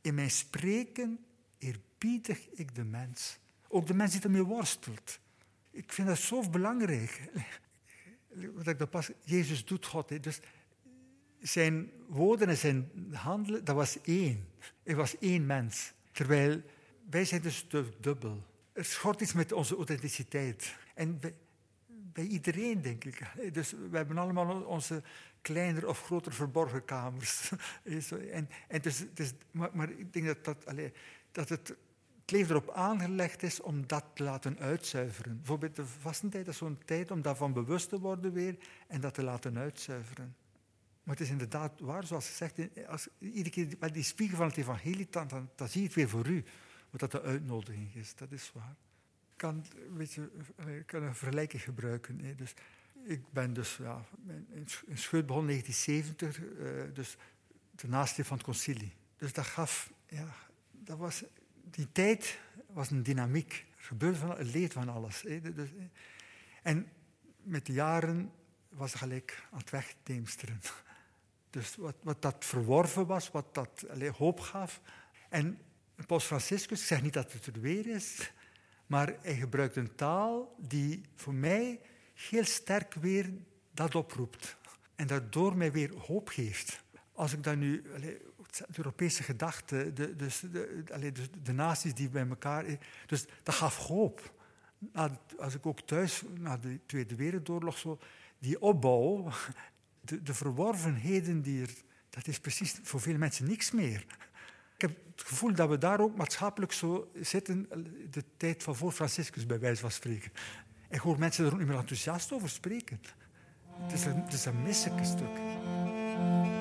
In 0.00 0.14
mijn 0.14 0.30
spreken 0.30 1.24
eerbiedig 1.58 2.48
ik 2.48 2.74
de 2.74 2.84
mens. 2.84 3.38
Ook 3.68 3.86
de 3.86 3.94
mens 3.94 4.12
die 4.12 4.22
ermee 4.22 4.42
worstelt. 4.42 5.20
Ik 5.70 5.92
vind 5.92 6.08
dat 6.08 6.18
zo 6.18 6.48
belangrijk. 6.48 7.30
Wat 8.54 8.66
ik 8.66 8.78
dat 8.78 8.90
pas, 8.90 9.10
Jezus 9.24 9.64
doet 9.64 9.86
God. 9.86 10.22
Dus 10.22 10.40
zijn 11.40 11.90
woorden 12.06 12.48
en 12.48 12.56
zijn 12.56 12.90
handelen, 13.12 13.64
dat 13.64 13.74
was 13.74 14.00
één. 14.00 14.48
Hij 14.82 14.94
was 14.94 15.18
één 15.18 15.46
mens. 15.46 15.92
Terwijl 16.12 16.62
wij 17.10 17.24
zijn 17.24 17.42
dus 17.42 17.66
dubbel. 18.00 18.42
Er 18.72 18.84
schort 18.84 19.20
iets 19.20 19.32
met 19.32 19.52
onze 19.52 19.76
authenticiteit. 19.76 20.76
En 20.94 21.20
bij, 22.12 22.24
iedereen, 22.24 22.82
denk 22.82 23.04
ik. 23.04 23.22
Dus 23.52 23.70
we 23.90 23.96
hebben 23.96 24.18
allemaal 24.18 24.60
onze 24.62 25.02
kleinere 25.40 25.88
of 25.88 26.02
grotere 26.02 26.34
verborgen 26.34 26.84
kamers. 26.84 27.50
En, 28.68 28.80
dus, 28.80 29.04
dus, 29.14 29.32
maar, 29.50 29.90
ik 29.90 30.12
denk 30.12 30.44
dat, 31.32 31.48
het 31.48 31.76
leven 32.26 32.50
erop 32.50 32.70
aangelegd 32.70 33.42
is 33.42 33.60
om 33.60 33.86
dat 33.86 34.04
te 34.14 34.22
laten 34.22 34.58
uitzuiveren. 34.58 35.36
Bijvoorbeeld 35.36 35.76
de 35.76 35.86
vastentijd 35.86 36.48
is 36.48 36.56
zo'n 36.56 36.78
tijd 36.84 37.10
om 37.10 37.22
daarvan 37.22 37.52
bewust 37.52 37.88
te 37.88 38.00
worden 38.00 38.32
weer 38.32 38.56
en 38.88 39.00
dat 39.00 39.14
te 39.14 39.22
laten 39.22 39.58
uitzuiveren. 39.58 40.34
Maar 41.02 41.14
het 41.14 41.24
is 41.24 41.30
inderdaad 41.30 41.80
waar, 41.80 42.06
zoals 42.06 42.28
gezegd, 42.28 42.86
als, 42.86 43.08
iedere 43.18 43.50
keer 43.50 43.76
met 43.80 43.94
die 43.94 44.02
spiegel 44.02 44.36
van 44.36 44.46
het 44.46 44.56
evangelie, 44.56 45.06
dan, 45.10 45.50
dan, 45.56 45.68
zie 45.68 45.80
je 45.80 45.86
het 45.86 45.96
weer 45.96 46.08
voor 46.08 46.26
u, 46.26 46.44
wat 46.90 47.00
dat 47.00 47.10
de 47.10 47.22
uitnodiging 47.22 47.94
is. 47.94 48.14
Dat 48.14 48.32
is 48.32 48.50
waar. 48.54 48.76
Ik 49.30 49.36
kan, 49.36 49.64
weet 49.96 50.12
je, 50.12 50.30
ik 50.78 50.86
kan 50.86 51.02
een 51.02 51.14
vergelijking 51.14 51.62
gebruiken. 51.62 52.20
Hè. 52.20 52.34
Dus, 52.34 52.54
ik 53.04 53.32
ben 53.32 53.52
dus 53.52 53.76
ja, 53.76 54.04
in 54.86 54.98
Scheut 54.98 55.26
begon 55.26 55.46
1970, 55.46 56.40
uh, 56.40 56.94
dus 56.94 57.16
de 57.70 57.88
naaste 57.88 58.24
van 58.24 58.36
het 58.36 58.46
concilie. 58.46 58.92
Dus 59.16 59.32
dat 59.32 59.46
gaf, 59.46 59.92
ja, 60.08 60.34
dat 60.70 60.98
was 60.98 61.24
die 61.70 61.92
tijd 61.92 62.38
was 62.66 62.90
een 62.90 63.02
dynamiek. 63.02 63.66
Er 63.76 63.84
gebeurde 63.84 64.18
van, 64.18 64.30
het 64.30 64.54
leed 64.54 64.72
van 64.72 64.88
alles. 64.88 65.20
Dus, 65.54 65.68
en 66.62 66.88
met 67.42 67.66
de 67.66 67.72
jaren 67.72 68.32
was 68.68 68.94
gelijk 68.94 69.46
aan 69.50 69.58
het 69.58 69.70
wegdeemsteren. 69.70 70.60
Dus 71.50 71.76
wat, 72.02 72.22
dat 72.22 72.36
verworven 72.38 73.06
was, 73.06 73.30
wat 73.30 73.54
dat 73.54 73.84
hoop 74.16 74.40
gaf. 74.40 74.80
En 75.28 75.58
Paus 76.06 76.24
Franciscus, 76.24 76.80
ik 76.80 76.86
zeg 76.86 77.02
niet 77.02 77.12
dat 77.12 77.32
het 77.32 77.46
er 77.46 77.60
weer 77.60 77.86
is, 77.86 78.32
maar 78.86 79.14
hij 79.20 79.34
gebruikt 79.34 79.76
een 79.76 79.94
taal 79.94 80.54
die 80.58 81.00
voor 81.14 81.34
mij 81.34 81.80
heel 82.14 82.44
sterk 82.44 82.94
weer 82.94 83.32
dat 83.74 83.94
oproept. 83.94 84.56
En 84.94 85.06
daardoor 85.06 85.56
mij 85.56 85.72
weer 85.72 85.94
hoop 85.94 86.28
geeft. 86.28 86.82
Als 87.12 87.32
ik 87.32 87.42
dat 87.42 87.56
nu 87.56 87.84
allez, 87.94 88.18
de 88.50 88.64
Europese 88.76 89.22
gedachte, 89.22 89.92
de, 89.92 90.16
dus 90.16 90.40
de, 90.40 90.84
de, 90.84 91.12
de, 91.42 91.52
naties 91.52 91.94
die 91.94 92.08
bij 92.08 92.28
elkaar. 92.28 92.64
Dus 93.06 93.26
dat 93.42 93.54
gaf 93.54 93.76
hoop. 93.76 94.32
Als 95.38 95.54
ik 95.54 95.66
ook 95.66 95.80
thuis, 95.80 96.22
na 96.38 96.56
de 96.56 96.78
Tweede 96.86 97.14
Wereldoorlog, 97.14 97.78
zo, 97.78 97.98
die 98.38 98.60
opbouw, 98.60 99.32
de, 100.10 100.22
de 100.22 100.34
verworvenheden 100.34 101.42
die 101.42 101.62
er. 101.62 101.70
Dat 102.10 102.26
is 102.26 102.40
precies 102.40 102.78
voor 102.82 103.00
veel 103.00 103.18
mensen 103.18 103.46
niks 103.46 103.70
meer. 103.70 104.06
Ik 104.74 104.80
heb 104.80 104.90
het 105.16 105.26
gevoel 105.26 105.54
dat 105.54 105.68
we 105.68 105.78
daar 105.78 106.00
ook 106.00 106.16
maatschappelijk 106.16 106.72
zo 106.72 107.10
zitten, 107.20 107.68
de 108.10 108.24
tijd 108.36 108.62
van 108.62 108.76
voor 108.76 108.92
Franciscus, 108.92 109.46
bij 109.46 109.58
wijze 109.58 109.80
van 109.80 109.90
spreken. 109.90 110.32
Ik 110.88 111.00
hoor 111.00 111.18
mensen 111.18 111.44
er 111.44 111.52
ook 111.52 111.58
niet 111.58 111.68
meer 111.68 111.78
enthousiast 111.78 112.32
over 112.32 112.48
spreken. 112.48 113.00
Het 113.82 113.92
is 113.92 114.04
een, 114.04 114.22
het 114.24 114.44
een 114.44 115.06
stuk. 115.06 116.59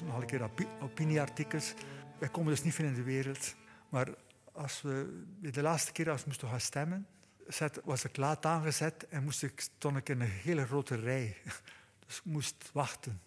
Lees 0.00 0.12
nog 0.12 0.20
een 0.20 0.26
keer 0.26 0.50
opinieartikels. 0.80 1.74
Wij 2.18 2.28
komen 2.28 2.50
dus 2.50 2.62
niet 2.62 2.74
veel 2.74 2.84
in 2.84 2.94
de 2.94 3.02
wereld. 3.02 3.54
Maar 3.88 4.08
als 4.52 4.82
we, 4.82 5.24
de 5.40 5.62
laatste 5.62 5.92
keer 5.92 6.10
als 6.10 6.20
we 6.20 6.26
moesten 6.26 6.48
gaan 6.48 6.60
stemmen, 6.60 7.06
was 7.84 8.04
ik 8.04 8.16
laat 8.16 8.46
aangezet 8.46 9.08
en 9.08 9.24
moest 9.24 9.42
ik, 9.42 9.60
stond 9.60 9.96
ik 9.96 10.08
in 10.08 10.20
een 10.20 10.28
hele 10.28 10.66
grote 10.66 10.94
rij. 10.94 11.36
Dus 12.06 12.16
ik 12.16 12.24
moest 12.24 12.70
wachten. 12.72 13.20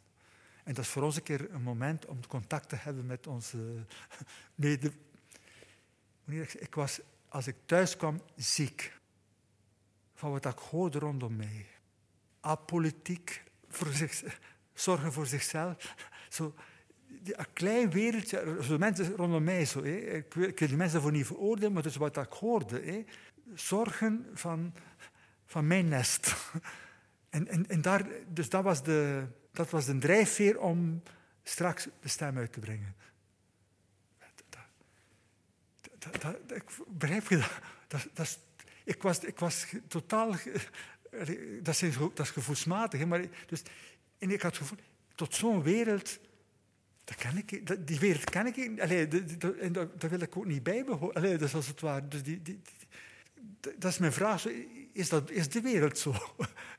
En 0.64 0.74
dat 0.74 0.84
is 0.84 0.90
voor 0.90 1.04
ons 1.04 1.16
een 1.16 1.24
keer 1.24 1.54
een 1.54 1.62
moment 1.62 2.06
om 2.06 2.28
contact 2.28 2.70
te 2.70 2.76
hebben 2.76 3.06
met 3.06 3.28
onze 3.28 3.86
mede... 4.56 4.92
Ik 6.60 6.76
was, 6.76 7.00
als 7.28 7.48
ik 7.48 7.56
thuis 7.66 7.98
kwam, 7.98 8.22
ziek. 8.36 9.00
Van 10.14 10.32
wat 10.32 10.46
ik 10.46 10.58
hoorde 10.58 11.00
rondom 11.00 11.36
mij. 11.36 11.66
Apolitiek, 12.40 13.44
voor 13.70 13.92
zich, 13.92 14.24
zorgen 14.74 15.14
voor 15.14 15.28
zichzelf. 15.28 15.96
Zo, 16.32 16.54
een 17.24 17.54
klein 17.54 17.92
wereldje, 17.92 18.58
zo 18.62 18.78
mensen 18.78 19.16
rondom 19.16 19.44
mij. 19.44 19.66
Zo, 19.66 19.84
hè. 19.84 19.98
Ik, 19.98 20.36
ik 20.36 20.58
die 20.58 20.76
mensen 20.76 20.94
daarvoor 20.94 21.12
niet 21.12 21.26
veroordelen, 21.26 21.74
maar 21.74 21.84
dat 21.84 21.92
is 21.92 21.98
wat 21.98 22.18
ik 22.18 22.32
hoorde. 22.32 23.06
Zorgen 23.54 24.30
van, 24.34 24.74
van 25.46 25.68
mijn 25.68 25.88
nest. 25.88 26.34
En, 27.30 27.48
en, 27.48 27.68
en 27.68 27.82
daar, 27.82 28.06
dus 28.28 28.50
dat 28.50 28.64
was, 28.64 28.84
de, 28.84 29.28
dat 29.52 29.70
was 29.70 29.86
de 29.86 29.98
drijfveer 29.98 30.60
om 30.60 31.02
straks 31.44 31.88
de 32.02 32.08
stem 32.08 32.38
uit 32.38 32.54
te 32.54 32.60
brengen. 32.60 32.96
Dat, 36.00 36.22
dat, 36.22 36.64
begrijp 36.88 37.28
je 37.28 37.44
dat? 37.88 38.40
ik, 38.84 39.02
was, 39.02 39.20
ik 39.20 39.40
was 39.40 39.66
totaal. 39.88 40.36
Dat 41.62 41.82
is, 41.82 41.98
dat 42.14 42.28
gevoelsmatig. 42.28 43.06
Maar, 43.06 43.26
dus, 43.46 43.62
en 44.18 44.32
ik 44.32 44.42
had 44.42 44.52
het 44.52 44.62
gevoel, 44.62 44.78
tot 45.22 45.36
zo'n 45.36 45.64
wereld 45.64 46.20
Dat 47.04 47.24
ik, 47.36 47.88
die 47.88 48.00
wereld 48.00 48.30
ken 48.30 48.46
ik 48.46 48.56
niet. 48.56 49.42
Daar 50.00 50.10
wil 50.10 50.22
ik 50.22 50.38
ook 50.38 50.46
niet 50.46 50.64
bij. 50.64 50.84
Dus 51.38 51.56
als 51.56 51.68
het. 51.68 52.12
Dus 52.12 52.24
die, 52.24 52.42
die, 52.42 52.62
dat 53.60 53.92
is 53.92 53.98
mijn 53.98 54.14
vraag. 54.14 54.48
Is, 54.94 55.10
dat, 55.10 55.30
is 55.30 55.50
de 55.50 55.62
wereld 55.62 55.98
zo? 55.98 56.14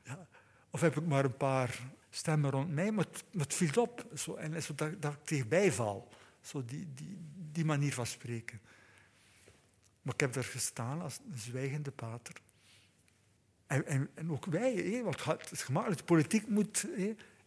Ja. 0.03 0.27
Of 0.69 0.81
heb 0.81 0.97
ik 0.97 1.05
maar 1.05 1.25
een 1.25 1.37
paar 1.37 1.79
stemmen 2.09 2.51
rond 2.51 2.71
mij? 2.71 2.91
Maar 2.91 3.05
het, 3.37 3.53
viel 3.53 3.81
op. 3.81 4.05
Zo, 4.15 4.35
en 4.35 4.63
zo 4.63 4.75
dat, 4.75 5.01
dat 5.01 5.13
ik 5.13 5.23
tegenbij 5.23 5.71
val. 5.71 6.07
Zo 6.41 6.65
die, 6.65 6.87
die, 6.93 7.17
die 7.51 7.65
manier 7.65 7.93
van 7.93 8.05
spreken. 8.05 8.59
Maar 10.01 10.13
ik 10.13 10.19
heb 10.19 10.33
daar 10.33 10.43
gestaan 10.43 11.01
als 11.01 11.19
zwijgende 11.35 11.91
pater. 11.91 12.35
En, 13.67 14.09
ook 14.27 14.45
wij, 14.45 14.73
hé, 14.73 15.03
want 15.03 15.23
het 15.23 15.51
is 15.51 15.63
gemakkelijk, 15.63 15.99
de 15.99 16.05
politiek 16.05 16.47
moet, 16.47 16.87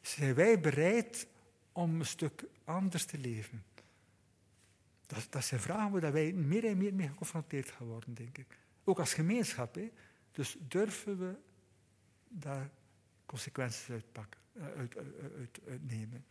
zijn 0.07 0.35
wij 0.35 0.61
bereid 0.61 1.27
om 1.73 2.01
een 2.01 2.07
stuk 2.07 2.45
anders 2.65 3.05
te 3.05 3.19
leven? 3.19 3.65
Dat, 5.07 5.45
zijn 5.45 5.61
vragen 5.61 6.01
waar 6.01 6.13
wij 6.13 6.33
meer 6.33 6.65
en 6.65 6.77
meer 6.77 6.95
mee 6.95 7.09
geconfronteerd 7.09 7.71
gaan 7.71 7.87
worden, 7.87 8.15
denk 8.15 8.39
ik. 8.39 8.59
Ook 8.85 8.99
als 8.99 9.15
gemeenschap. 9.15 9.75
Hé. 9.75 9.91
Dus 10.33 10.57
durven 10.69 11.19
we 11.19 11.35
daar 12.29 12.71
consequenties 13.27 13.91
uitpakken, 13.91 14.41
eh, 14.53 14.65
uit, 14.65 14.97
uit, 14.97 15.33
uit, 15.39 15.61
uitnemen. 15.69 16.25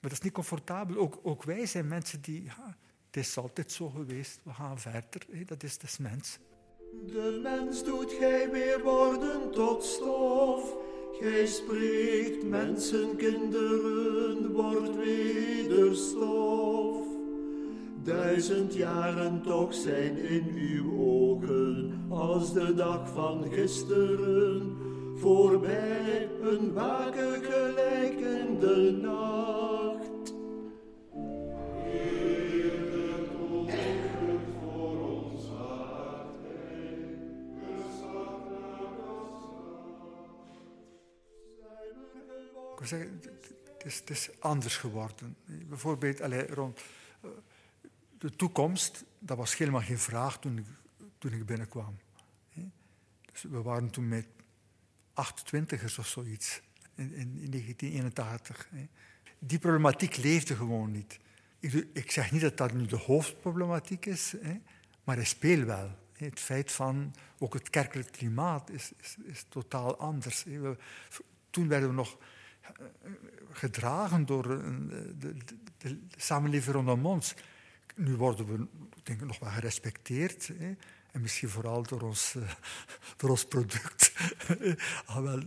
Maar 0.00 0.12
dat 0.12 0.12
is 0.12 0.20
niet 0.20 0.32
comfortabel. 0.32 0.96
Ook, 0.96 1.20
ook 1.22 1.42
wij 1.42 1.66
zijn 1.66 1.88
mensen 1.88 2.20
die, 2.20 2.42
ja, 2.42 2.76
het 3.06 3.16
is 3.16 3.36
altijd 3.36 3.72
zo 3.72 3.88
geweest, 3.88 4.40
we 4.42 4.52
gaan 4.52 4.78
verder. 4.78 5.46
Dat 5.46 5.62
is 5.62 5.78
dus 5.78 5.98
mens. 5.98 6.38
De 7.06 7.40
mens 7.42 7.84
doet 7.84 8.12
gij 8.12 8.50
weer 8.50 8.82
worden 8.82 9.50
tot 9.50 9.84
stof. 9.84 10.23
Gij 11.20 11.46
spreekt, 11.46 12.48
mensenkinderen, 12.48 14.52
wordt 14.52 14.96
wederstof. 14.96 16.96
Duizend 18.02 18.74
jaren 18.74 19.42
toch 19.42 19.74
zijn 19.74 20.16
in 20.16 20.52
uw 20.54 20.98
ogen 20.98 22.04
als 22.08 22.52
de 22.52 22.74
dag 22.74 23.12
van 23.12 23.44
gisteren. 23.50 24.76
Voorbij 25.14 26.28
een 26.42 26.72
waken 26.72 27.42
gelijkende 27.42 28.92
nacht. 28.92 29.93
Het 42.90 44.10
is, 44.10 44.40
anders 44.40 44.76
geworden. 44.76 45.36
Bijvoorbeeld 45.46 46.20
allez, 46.20 46.50
rond 46.50 46.80
eh, 47.20 47.30
de 48.18 48.30
toekomst, 48.30 49.04
dat 49.18 49.36
was 49.36 49.56
helemaal 49.56 49.80
geen 49.80 49.98
vraag 49.98 50.38
toen 50.38 50.66
ik, 51.20 51.46
binnenkwam. 51.46 51.98
Dus 53.32 53.42
we 53.42 53.62
waren 53.62 53.90
toen 53.90 54.08
met 54.08 54.26
28ers 55.10 55.98
of 55.98 56.06
zoiets, 56.06 56.60
in, 56.94 57.14
in, 57.14 57.50
1981. 57.50 58.68
Die 59.38 59.58
problematiek 59.58 60.16
leefde 60.16 60.56
gewoon 60.56 60.92
niet. 60.92 61.18
Ik, 61.58 61.86
ik, 61.92 62.10
zeg 62.10 62.32
niet 62.32 62.40
dat 62.40 62.56
dat 62.56 62.72
nu 62.72 62.86
de 62.86 62.96
hoofdproblematiek 62.96 64.06
is, 64.06 64.34
maar 65.04 65.16
hij 65.16 65.24
speelt 65.24 65.64
wel. 65.64 65.90
Het 66.12 66.40
feit 66.40 66.72
van, 66.72 67.14
ook 67.38 67.54
het 67.54 67.70
kerkelijk 67.70 68.12
klimaat 68.12 68.70
is, 68.70 68.92
is, 69.00 69.16
is 69.24 69.44
totaal 69.48 69.96
anders. 69.96 70.44
toen 71.50 71.68
werden 71.68 71.88
we 71.88 71.94
nog 71.94 72.18
gedragen 73.50 74.26
door 74.26 74.42
de, 74.42 75.36
de, 75.78 75.98
samenleving 76.16 76.74
rondom 76.74 77.06
ons. 77.06 77.34
Nu 77.94 78.16
worden 78.16 78.46
we 78.46 78.66
denk 79.02 79.20
ik, 79.20 79.26
nog 79.26 79.38
wel 79.38 79.50
gerespecteerd. 79.50 80.46
Hè? 80.46 80.74
En 81.10 81.20
misschien 81.20 81.48
vooral 81.48 81.82
door 81.82 82.00
ons, 82.00 82.34
uh, 82.36 82.42
door 83.16 83.30
ons 83.30 83.44
product. 83.44 84.12
ah, 85.06 85.22
wel, 85.22 85.42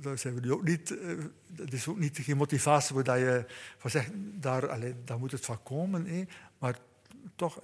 daar 0.00 0.18
zijn 0.18 0.34
we 0.34 0.40
nu 0.40 0.52
ook 0.52 0.62
niet. 0.62 0.90
Uh, 0.90 1.24
dat 1.46 1.72
is 1.72 1.88
ook 1.88 1.98
niet 1.98 2.18
geen 2.18 2.36
motivatie 2.36 2.94
waar 2.94 3.18
je 3.18 3.46
van 3.78 3.90
zegt, 3.90 4.10
daar, 4.14 4.68
allez, 4.68 4.94
daar 5.04 5.18
moet 5.18 5.32
het 5.32 5.44
van 5.44 5.62
komen. 5.62 6.06
Hè? 6.06 6.24
Maar 6.58 6.78
toch, 7.36 7.60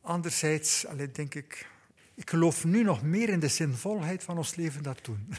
anderzijds 0.00 0.86
allez, 0.86 1.12
denk 1.12 1.34
ik, 1.34 1.68
ik 2.14 2.30
geloof 2.30 2.64
nu 2.64 2.82
nog 2.82 3.02
meer 3.02 3.28
in 3.28 3.40
de 3.40 3.48
zinvolheid 3.48 4.22
van 4.22 4.36
ons 4.36 4.54
leven 4.54 4.82
dan 4.82 4.96
toen. 5.02 5.34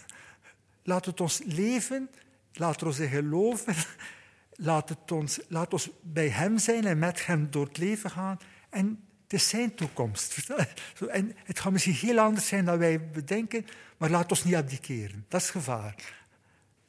Laat 0.88 1.06
het 1.06 1.22
ons 1.22 1.42
leven, 1.46 2.10
laat 2.54 2.84
ons 2.84 2.98
geloven, 2.98 3.76
laat, 4.70 4.90
het 4.90 5.12
ons, 5.12 5.40
laat 5.48 5.74
ons 5.74 5.90
bij 6.02 6.30
Hem 6.30 6.58
zijn 6.58 6.86
en 6.86 7.00
met 7.00 7.26
Hem 7.26 7.48
door 7.52 7.66
het 7.66 7.78
leven 7.78 8.10
gaan. 8.10 8.40
En 8.70 9.04
het 9.24 9.34
is 9.34 9.50
Zijn 9.50 9.76
toekomst. 9.76 10.38
En 11.08 11.36
het 11.44 11.60
gaat 11.60 11.72
misschien 11.72 11.94
heel 11.94 12.20
anders 12.20 12.48
zijn 12.48 12.66
dan 12.66 12.78
wij 12.78 13.10
bedenken, 13.10 13.66
maar 13.98 14.10
laat 14.10 14.30
ons 14.30 14.44
niet 14.44 14.56
abdiceren. 14.56 15.26
Dat 15.28 15.42
is 15.42 15.50
gevaar. 15.50 16.24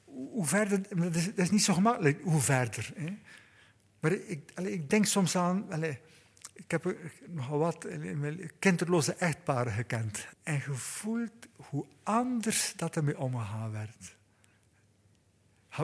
Hoe 0.04 0.46
verder, 0.46 0.82
dat 0.88 1.14
is, 1.14 1.24
dat 1.24 1.38
is 1.38 1.50
niet 1.50 1.64
zo 1.64 1.74
gemakkelijk, 1.74 2.20
hoe 2.22 2.40
verder. 2.40 2.92
Hè? 2.96 3.18
Maar 4.00 4.12
ik, 4.12 4.52
ik 4.62 4.90
denk 4.90 5.06
soms 5.06 5.36
aan, 5.36 5.66
ik 6.56 6.70
heb 6.70 6.96
nogal 7.26 7.58
wat 7.58 7.86
kinderloze 8.58 9.14
echtparen 9.14 9.72
gekend 9.72 10.26
en 10.42 10.60
gevoeld 10.60 11.32
hoe 11.56 11.86
anders 12.02 12.72
dat 12.76 12.96
ermee 12.96 13.18
omgegaan 13.18 13.70
werd. 13.70 14.16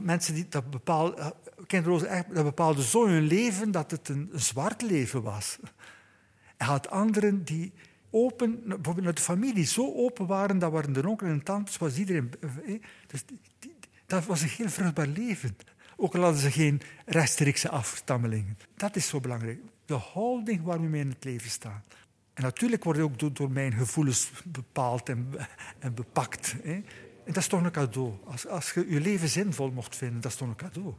Mensen 0.03 0.35
die 0.35 0.49
dat 0.49 0.71
bepaalde, 0.71 1.35
kinderloze 1.67 2.07
echtparen, 2.07 2.35
dat 2.35 2.45
bepaalde 2.45 2.83
zo 2.83 3.07
hun 3.07 3.23
leven 3.23 3.71
dat 3.71 3.91
het 3.91 4.09
een, 4.09 4.31
zwart 4.33 4.83
leven 4.83 5.23
was. 5.23 5.59
En 6.57 6.67
had 6.67 6.91
anderen 6.91 7.45
die 7.45 7.73
open, 8.11 8.63
bijvoorbeeld 8.67 9.17
de 9.17 9.23
familie, 9.23 9.65
zo 9.65 9.95
open 9.95 10.27
waren, 10.27 10.59
dat 10.59 10.73
waren 10.73 10.93
de 10.93 11.09
onkel 11.09 11.27
en 11.27 11.43
tantes, 11.43 11.77
was 11.79 11.99
iedereen. 11.99 12.33
Dus 13.07 13.25
die, 13.59 13.75
dat 14.07 14.25
was 14.25 14.43
een 14.43 14.49
heel 14.49 14.69
vruchtbaar 14.69 15.07
leven. 15.07 15.57
Ook 15.97 16.15
al 16.15 16.23
hadden 16.23 16.41
ze 16.41 16.51
geen 16.51 16.81
rechtstreekse 17.07 17.69
afstammelingen. 17.69 18.59
Dat 18.75 18.97
is 18.97 19.09
zo 19.09 19.21
belangrijk 19.21 19.59
de 19.93 19.99
houding 19.99 20.63
waar 20.63 20.81
we 20.81 20.87
mee 20.87 21.01
in 21.01 21.09
het 21.09 21.25
leven 21.25 21.51
staan. 21.51 21.83
En 22.35 22.43
natuurlijk 22.43 22.85
wordt 22.85 22.99
het 22.99 23.23
ook 23.23 23.37
door, 23.37 23.51
mijn 23.51 23.73
gevoelens 23.73 24.31
bepaald 24.45 25.09
en, 25.09 25.29
en 25.79 25.95
bepakt. 25.95 26.55
Hè. 26.63 26.73
En 26.73 27.33
dat 27.33 27.37
is 27.37 27.47
toch 27.47 27.63
een 27.63 27.71
cadeau. 27.71 28.13
Als, 28.25 28.47
als 28.47 28.73
je 28.73 28.87
je 28.89 29.01
leven 29.01 29.29
zinvol 29.29 29.71
mocht 29.71 29.97
vinden, 29.97 30.21
dat 30.21 30.31
is 30.31 30.37
toch 30.37 30.49
een 30.49 30.57
cadeau. 30.57 30.95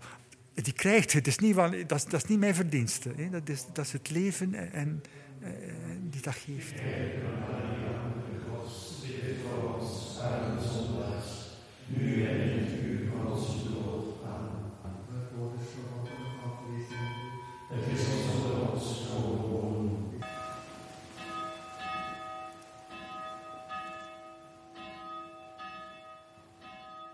Die 0.54 0.74
krijgt 0.74 1.14
het 1.14 1.28
is 1.28 1.38
niet 1.38 1.56
dat, 1.56 1.92
is, 1.92 2.06
dat 2.06 2.28
niet 2.28 2.40
mijn 2.40 2.56
verdienste. 2.56 3.12
Hè. 3.16 3.30
Dat, 3.30 3.50
is, 3.50 3.66
dat 3.74 3.86
is 3.86 3.92
het 3.92 4.10
leven 4.10 4.54
en, 4.54 4.72
en, 4.74 5.04
en 5.42 6.08
die 6.10 6.22
dat 6.22 6.36
geeft. 6.36 6.74
Nu 11.88 12.26
en 12.26 12.42
in 12.42 12.60
het 12.60 12.82
uur 12.84 12.84
van 12.84 12.84
onze 12.84 12.93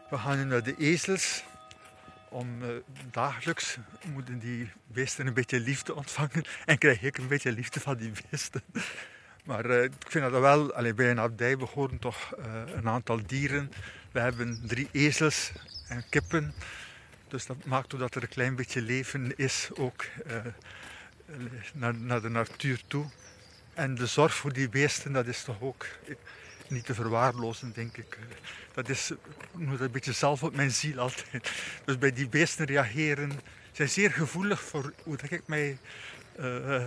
We 0.10 0.18
gaan 0.18 0.38
nu 0.38 0.44
naar 0.44 0.64
de 0.64 0.76
ezels. 0.78 1.44
Om 2.30 2.64
uh, 2.64 2.68
dagelijks 3.12 3.78
moeten 4.14 4.40
die 4.40 4.72
beesten 4.88 5.28
een 5.28 5.34
beetje 5.34 5.60
liefde 5.60 5.96
ontvangen. 5.96 6.44
En 6.66 6.78
krijg 6.78 7.02
ik 7.02 7.18
een 7.18 7.28
beetje 7.28 7.52
liefde 7.52 7.80
van 7.80 7.98
die 7.98 8.12
beesten. 8.30 8.62
Maar 9.46 9.66
uh, 9.66 9.84
ik 9.84 9.94
vind 10.08 10.32
dat 10.32 10.42
wel, 10.42 10.74
allee, 10.74 10.94
bij 10.94 11.12
een 11.12 11.20
abdij 11.20 11.58
behoren 11.58 12.00
toch 12.00 12.34
uh, 12.40 12.46
een 12.76 12.88
aantal 12.88 13.26
dieren. 13.26 13.72
We 14.12 14.20
hebben 14.20 14.62
drie 14.68 14.90
ezels 14.92 15.52
en 15.88 16.04
kippen. 16.10 16.54
Dus 17.28 17.46
dat 17.46 17.66
maakt 17.66 17.94
ook 17.94 18.00
dat 18.00 18.16
er 18.16 18.22
een 18.22 18.30
klein 18.30 18.56
beetje 18.56 18.82
leven 18.82 19.38
is, 19.38 19.70
ook 19.74 20.06
naar, 21.74 21.96
naar 21.96 22.22
de 22.22 22.30
natuur 22.30 22.82
toe. 22.88 23.06
En 23.74 23.96
de 23.96 24.06
zorg 24.06 24.36
voor 24.36 24.54
die 24.54 24.70
beesten, 24.70 25.14
dat 25.14 25.28
is 25.28 25.44
toch 25.44 25.62
ook 25.62 25.86
niet 26.70 26.86
te 26.86 26.94
verwaarlozen, 26.94 27.72
denk 27.74 27.98
ik. 27.98 28.18
Dat 28.74 28.90
is 28.90 29.12
moet 29.52 29.80
een 29.80 29.92
beetje 29.92 30.14
zelf 30.14 30.44
op 30.44 30.56
mijn 30.56 30.72
ziel 30.72 31.00
altijd. 31.00 31.52
Dus 31.86 31.98
bij 31.98 32.14
die 32.14 32.28
beesten 32.28 32.66
reageren, 32.66 33.32
zijn 33.72 33.90
zeer 33.90 34.12
gevoelig 34.12 34.62
voor 34.62 34.94
hoe 35.04 35.18
dat 35.18 35.32
ik 35.32 35.48
mij 35.48 35.78
uh, 36.40 36.84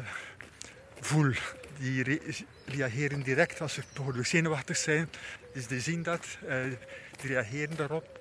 voel. 1.01 1.33
Die 1.79 2.21
reageren 2.67 3.23
direct 3.23 3.61
als 3.61 3.73
ze 3.73 3.83
behoorlijk 3.95 4.27
zenuwachtig 4.27 4.77
zijn. 4.77 5.09
Dus 5.53 5.67
die 5.67 5.81
zien 5.81 6.03
dat, 6.03 6.27
uh, 6.49 6.65
die 7.21 7.31
reageren 7.31 7.77
daarop. 7.77 8.21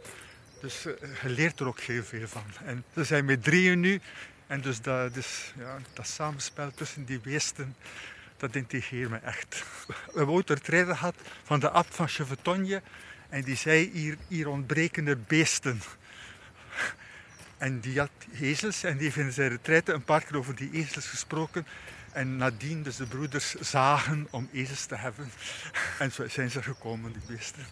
Dus 0.61 0.85
uh, 0.85 0.93
je 1.21 1.29
leert 1.29 1.59
er 1.59 1.67
ook 1.67 1.79
heel 1.79 2.03
veel 2.03 2.27
van. 2.27 2.45
En 2.65 2.83
er 2.93 3.05
zijn 3.05 3.25
met 3.25 3.43
drieën 3.43 3.79
nu. 3.79 4.01
En 4.47 4.61
dus 4.61 4.81
dat, 4.81 5.13
dus, 5.13 5.53
ja, 5.57 5.77
dat 5.93 6.07
samenspel 6.07 6.71
tussen 6.71 7.05
die 7.05 7.19
beesten, 7.19 7.75
dat 8.41 8.55
integreert 8.55 9.09
me 9.09 9.17
echt. 9.17 9.63
We 9.87 9.93
hebben 10.15 10.35
ooit 10.35 10.49
een 10.49 10.61
treden 10.61 10.97
gehad 10.97 11.15
van 11.43 11.59
de 11.59 11.69
abt 11.69 11.95
van 11.95 12.07
Chevetonje. 12.07 12.81
En 13.29 13.43
die 13.43 13.55
zei, 13.55 13.89
hier, 13.93 14.17
hier 14.27 14.49
ontbreken 14.49 15.07
er 15.07 15.21
beesten. 15.21 15.81
En 17.57 17.79
die 17.79 17.99
had 17.99 18.09
ezels 18.39 18.83
en 18.83 18.97
die 18.97 19.03
heeft 19.03 19.17
in 19.17 19.31
zijn 19.31 19.49
retraite 19.49 19.93
een 19.93 20.03
paar 20.03 20.23
keer 20.23 20.37
over 20.37 20.55
die 20.55 20.71
ezels 20.71 21.07
gesproken. 21.07 21.67
En 22.11 22.35
nadien 22.35 22.83
dus 22.83 22.95
de 22.95 23.05
broeders 23.05 23.55
zagen 23.55 24.27
om 24.29 24.49
ezels 24.53 24.85
te 24.85 24.95
hebben. 24.95 25.31
En 25.99 26.11
zo 26.11 26.27
zijn 26.27 26.51
ze 26.51 26.63
gekomen, 26.63 27.11
die 27.11 27.21
beesten. 27.27 27.65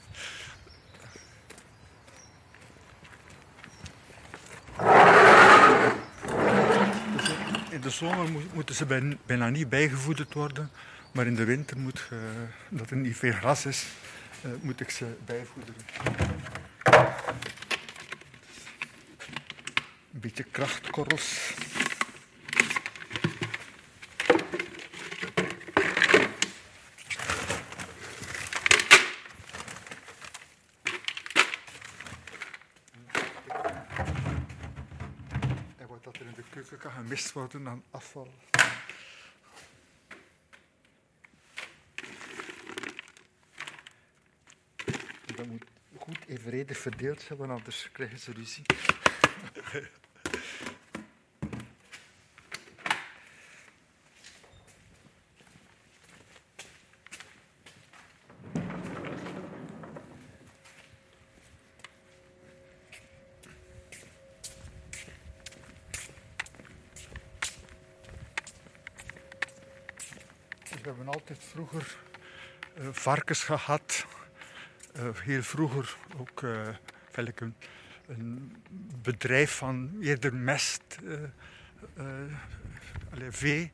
In 7.69 7.81
de 7.81 7.89
zomer 7.89 8.31
mo- 8.31 8.41
moeten 8.53 8.75
ze 8.75 8.85
bijna- 9.25 9.49
niet 9.49 9.69
bijgevoederd 9.69 10.33
worden. 10.33 10.69
Maar 11.13 11.27
in 11.27 11.35
de 11.35 11.43
winter 11.43 11.77
moet, 11.77 12.05
je- 12.09 12.45
omdat 12.71 12.89
er 12.89 12.97
niet 12.97 13.17
veel 13.17 13.31
gras 13.31 13.65
is, 13.65 13.85
eh, 14.41 14.51
moet 14.61 14.79
ik 14.79 14.89
ze 14.89 15.15
bijvoederen. 15.25 15.81
Een 20.13 20.19
beetje 20.19 20.43
krachtkorrels. 20.43 21.53
En 35.77 35.87
wat 35.87 36.03
dat 36.03 36.15
er 36.15 36.21
in 36.25 36.33
de 36.35 36.43
keuken 36.49 36.77
kan 36.77 36.91
gemist 37.09 37.31
worden 37.31 37.67
aan 37.67 37.83
afval. 37.91 38.33
Dat 45.35 45.45
moet 45.47 45.65
goed 45.97 46.25
evenredig 46.27 46.77
verdeeld 46.77 47.21
zijn, 47.21 47.39
want 47.39 47.51
anders 47.51 47.89
krijgen 47.91 48.19
ze 48.19 48.31
ruzie. 48.31 48.63
We 70.89 70.95
hebben 70.95 71.13
altijd 71.13 71.43
vroeger 71.43 71.97
eh, 72.75 72.87
varkens 72.91 73.43
gehad. 73.43 74.05
Eh, 74.93 75.09
heel 75.15 75.41
vroeger 75.43 75.95
ook 76.17 76.43
eigenlijk 77.03 77.41
een, 77.41 77.55
een 78.07 78.55
bedrijf 79.01 79.55
van 79.57 79.97
eerder 80.01 80.33
mest, 80.35 80.97
allee, 83.11 83.31
vee. 83.31 83.71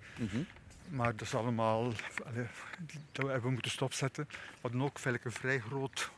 Maar 0.89 1.11
dat 1.11 1.21
is 1.21 1.35
allemaal, 1.35 1.93
allee, 2.25 2.45
die- 2.79 2.99
dat 3.11 3.25
hebben 3.25 3.43
we 3.43 3.49
moeten 3.51 3.71
stopzetten. 3.71 4.25
We 4.29 4.35
hadden 4.61 4.81
ook 4.81 4.99
een 5.03 5.31
vrij 5.31 5.59
groot, 5.59 6.11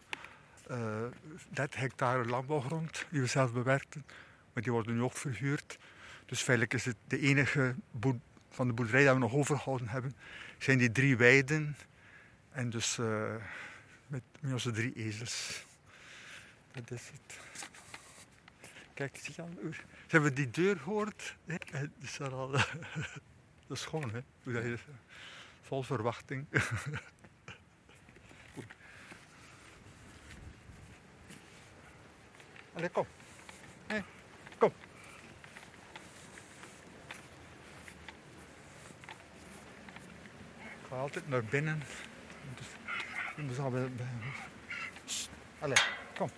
eh 0.68 1.04
30 1.50 1.80
hectare 1.80 2.26
landbouwgrond 2.26 3.06
die 3.10 3.22
we 3.22 3.28
zelf 3.28 3.54
bewerkten. 3.54 4.06
Maar 4.54 4.64
die 4.64 4.72
worden 4.72 4.96
nu 4.96 5.02
ook 5.02 5.18
verhuurd. 5.18 5.78
Dus 6.26 6.42
feitelijk 6.42 6.74
is 6.74 6.86
het 6.86 6.98
de 7.08 7.20
enige 7.20 7.76
boer, 7.92 8.16
van 8.58 8.68
de 8.68 8.74
boerderij 8.74 9.04
dat 9.04 9.14
we 9.14 9.20
nog 9.20 9.34
overgehouden 9.34 9.88
hebben, 9.88 10.16
zijn 10.58 10.78
die 10.78 10.92
drie 10.92 11.18
weiden. 11.18 11.78
En 12.50 12.70
dus 12.70 12.98
eh, 12.98 13.36
met, 14.08 14.24
met 14.40 14.52
onze 14.52 14.72
drie 14.72 14.94
ezels. 14.94 15.66
Dat 16.72 16.92
is 16.92 17.12
het. 17.12 17.40
Kijk, 18.94 19.20
zie 19.22 19.34
je 19.36 19.42
al? 19.42 19.50
Ze 19.72 19.82
hebben 20.08 20.34
die 20.34 20.50
deur 20.50 20.78
gehoord. 20.78 21.36
Het 21.46 21.90
is 22.02 22.22
al, 22.22 22.52
dat 23.68 23.78
is 23.78 23.86
gewoon, 23.86 24.12
hè? 24.12 24.22
Dat 24.44 24.80
vol 25.62 25.84
verwachting. 25.84 26.46
Allee, 32.74 32.90
kom. 32.90 33.06
Kom. 34.58 34.72
Ik 40.87 40.87
ga 40.87 40.87
altijd 40.98 41.28
naar 41.28 41.44
binnen. 41.44 41.84
Dus, 42.56 42.68
moet 43.36 43.60
al. 43.60 43.90
Allee, 45.60 45.78
kom. 46.16 46.30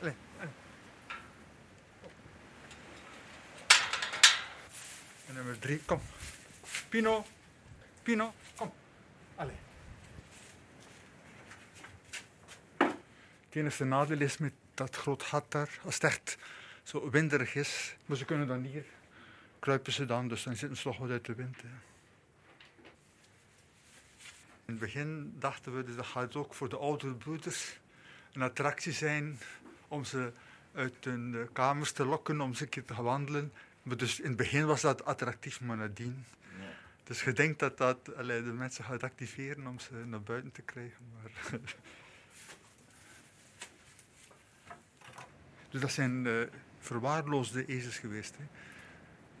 Allee, 0.00 0.14
nummer 5.32 5.58
drie, 5.58 5.82
kom. 5.84 6.00
Pino, 6.88 7.26
Pino, 8.02 8.34
kom. 8.56 8.72
Allee. 9.34 9.56
Het 12.76 13.64
enige 13.64 13.84
nadeel 13.84 14.20
is 14.20 14.38
met 14.38 14.52
dat 14.74 14.96
groot 14.96 15.22
gat 15.22 15.50
daar, 15.52 15.78
als 15.84 15.94
het 15.94 16.04
echt 16.04 16.38
zo 16.82 17.10
winderig 17.10 17.54
is, 17.54 17.96
maar 18.06 18.16
ze 18.16 18.24
kunnen 18.24 18.46
dan 18.46 18.62
hier 18.62 18.84
kruipen 19.66 19.92
ze 19.92 20.04
dan, 20.04 20.28
dus 20.28 20.42
dan 20.42 20.56
zitten 20.56 20.78
ze 20.78 20.88
nog 20.88 20.98
wat 20.98 21.10
uit 21.10 21.24
de 21.24 21.34
wind. 21.34 21.62
hè. 21.62 21.68
In 24.64 24.72
het 24.72 24.78
begin 24.78 25.34
dachten 25.38 25.76
we, 25.76 25.84
dus 25.84 25.96
dat 25.96 26.06
gaat 26.06 26.36
ook 26.36 26.54
voor 26.54 26.68
de 26.68 26.76
oudere 26.76 27.14
broeders 27.14 27.78
een 28.32 28.42
attractie 28.42 28.92
zijn 28.92 29.38
om 29.88 30.04
ze 30.04 30.32
uit 30.74 31.04
hun 31.04 31.48
kamers 31.52 31.92
te 31.92 32.04
lokken, 32.04 32.40
om 32.40 32.54
ze 32.54 32.62
een 32.62 32.68
keer 32.68 32.84
te 32.84 32.94
gaan 32.94 33.04
wandelen. 33.04 33.52
Maar 33.82 33.96
dus 33.96 34.20
in 34.20 34.28
het 34.28 34.36
begin 34.36 34.66
was 34.66 34.80
dat 34.80 35.04
attractief, 35.04 35.60
maar 35.60 35.76
nadien. 35.76 36.24
Dus 37.04 37.22
je 37.22 37.32
denkt 37.32 37.58
dat 37.58 37.78
dat 37.78 38.16
allee, 38.16 38.42
de 38.42 38.52
mensen 38.52 38.84
gaat 38.84 39.02
activeren 39.02 39.66
om 39.66 39.78
ze 39.78 39.94
naar 39.94 40.22
buiten 40.22 40.52
te 40.52 40.62
krijgen. 40.62 41.04
Maar 41.12 41.30
dus 45.70 45.80
dat 45.80 45.92
zijn 45.92 46.26
eh, 46.26 46.40
verwaarloosde 46.78 47.66
ezels 47.66 47.98
geweest. 47.98 48.36
Hè. 48.36 48.44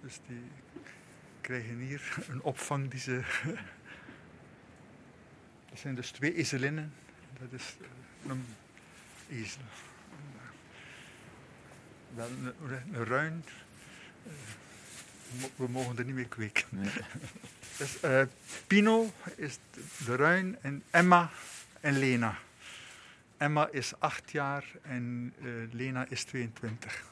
Dus 0.06 0.18
die 0.26 0.42
krijgen 1.40 1.78
hier 1.78 2.16
een 2.28 2.42
opvang 2.42 2.90
die 2.90 3.00
ze. 3.00 3.22
dat 5.70 5.78
zijn 5.78 5.94
dus 5.94 6.10
twee 6.10 6.34
ezelinnen. 6.34 6.92
Dat 7.40 7.52
is 7.52 7.76
eh, 7.80 8.30
een 8.30 8.44
ezel. 9.30 9.60
Wel 12.14 12.28
een, 12.28 12.54
een 12.92 13.04
ruin. 13.04 13.44
Eh, 14.26 14.32
We 15.56 15.68
mogen 15.68 15.98
er 15.98 16.04
niet 16.04 16.14
mee 16.14 16.28
kweken. 16.28 16.66
Dus, 17.78 18.00
eh, 18.00 18.22
Pino 18.66 19.12
is 19.36 19.58
de 20.04 20.16
ruin 20.16 20.58
en 20.60 20.82
Emma 20.90 21.30
en 21.80 21.98
Lena. 21.98 22.38
Emma 23.36 23.68
is 23.70 23.92
acht 23.98 24.30
jaar 24.30 24.64
en 24.82 25.34
Lena 25.70 26.06
is 26.08 26.24
22. 26.24 27.04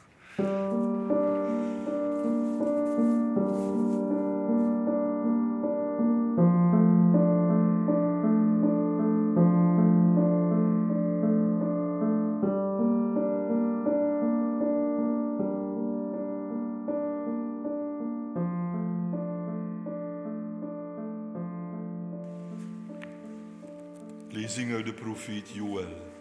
Profeet 25.25 25.49
Joël. 25.49 26.11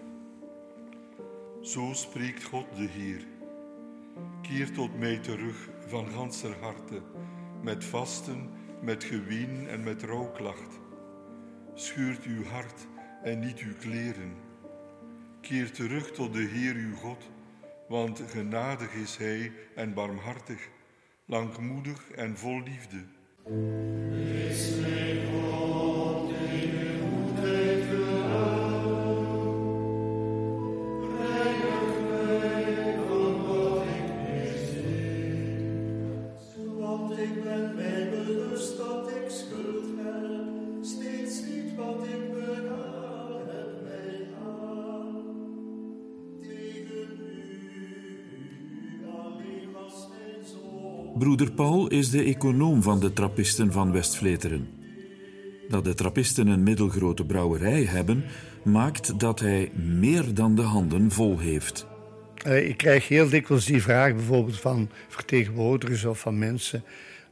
Zo 1.62 1.92
spreekt 1.92 2.44
God 2.44 2.76
de 2.76 2.88
Heer. 2.88 3.26
Keer 4.42 4.72
tot 4.72 4.98
mij 4.98 5.18
terug 5.18 5.68
van 5.86 6.08
ganser 6.08 6.56
harte, 6.60 7.02
met 7.62 7.84
vasten, 7.84 8.50
met 8.80 9.04
geween 9.04 9.68
en 9.68 9.82
met 9.82 10.02
rouwklacht. 10.02 10.80
Scheurt 11.74 12.24
uw 12.24 12.44
hart 12.44 12.86
en 13.22 13.38
niet 13.38 13.58
uw 13.58 13.74
kleren. 13.80 14.34
Keer 15.40 15.72
terug 15.72 16.10
tot 16.10 16.32
de 16.32 16.48
Heer 16.52 16.74
uw 16.74 16.94
God, 16.94 17.30
want 17.88 18.22
genadig 18.26 18.94
is 18.94 19.16
Hij 19.16 19.52
en 19.74 19.94
barmhartig, 19.94 20.68
langmoedig 21.24 22.10
en 22.10 22.36
vol 22.36 22.62
liefde. 22.62 23.04
De 52.14 52.24
econoom 52.24 52.82
van 52.82 53.00
de 53.00 53.12
trappisten 53.12 53.72
van 53.72 53.92
West-Vleteren. 53.92 54.68
Dat 55.68 55.84
de 55.84 55.94
trappisten 55.94 56.46
een 56.46 56.62
middelgrote 56.62 57.24
brouwerij 57.24 57.84
hebben, 57.84 58.24
maakt 58.64 59.20
dat 59.20 59.40
hij 59.40 59.70
meer 59.74 60.34
dan 60.34 60.54
de 60.54 60.62
handen 60.62 61.10
vol 61.10 61.38
heeft. 61.38 61.86
Eh, 62.44 62.68
ik 62.68 62.76
krijg 62.76 63.08
heel 63.08 63.28
dikwijls 63.28 63.64
die 63.64 63.82
vraag 63.82 64.14
bijvoorbeeld 64.14 64.60
van 64.60 64.90
vertegenwoordigers 65.08 66.04
of 66.04 66.20
van 66.20 66.38
mensen 66.38 66.84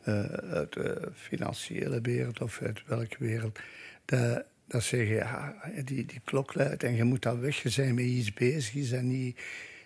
uh, 0.09 0.25
uit 0.25 0.73
de 0.73 1.09
financiële 1.15 2.01
wereld 2.01 2.41
of 2.41 2.61
uit 2.63 2.83
welke 2.87 3.17
wereld. 3.19 3.59
Dat, 4.05 4.83
zeggen, 4.83 5.15
ja, 5.15 5.55
die, 5.85 6.07
die 6.07 6.21
klok 6.25 6.55
luidt 6.55 6.83
en 6.83 6.95
je 6.95 7.05
moet 7.05 7.23
dan 7.23 7.41
weg 7.41 7.63
zijn 7.65 7.95
met 7.95 8.05
iets 8.05 8.33
bezig 8.33 8.75
is 8.75 8.93
en 8.93 9.09
niet, 9.09 9.41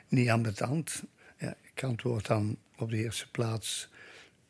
niet 0.08 0.28
aan 0.28 0.52
tand. 0.52 1.02
Ja, 1.38 1.56
ik 1.74 1.84
antwoord 1.84 2.26
dan 2.26 2.56
op 2.76 2.90
de 2.90 2.96
eerste 2.96 3.30
plaats. 3.30 3.88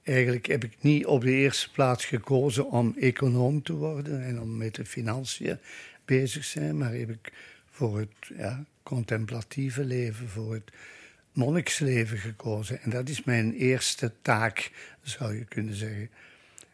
Eigenlijk 0.07 0.47
heb 0.47 0.64
ik 0.64 0.77
niet 0.81 1.07
op 1.07 1.21
de 1.21 1.31
eerste 1.31 1.71
plaats 1.71 2.05
gekozen 2.05 2.71
om 2.71 2.95
econoom 2.99 3.62
te 3.62 3.73
worden 3.73 4.25
en 4.25 4.40
om 4.40 4.57
met 4.57 4.75
de 4.75 4.85
financiën 4.85 5.59
bezig 6.05 6.42
te 6.42 6.49
zijn, 6.49 6.79
maar 6.79 6.92
heb 6.92 7.11
ik 7.11 7.33
voor 7.71 7.99
het 7.99 8.37
ja, 8.37 8.64
contemplatieve 8.83 9.85
leven, 9.85 10.29
voor 10.29 10.55
het 10.55 10.73
monniksleven 11.33 12.19
gekozen. 12.19 12.83
En 12.83 12.90
dat 12.90 13.09
is 13.09 13.25
mijn 13.25 13.53
eerste 13.53 14.12
taak, 14.23 14.71
zou 15.03 15.35
je 15.35 15.45
kunnen 15.45 15.75
zeggen. 15.75 16.11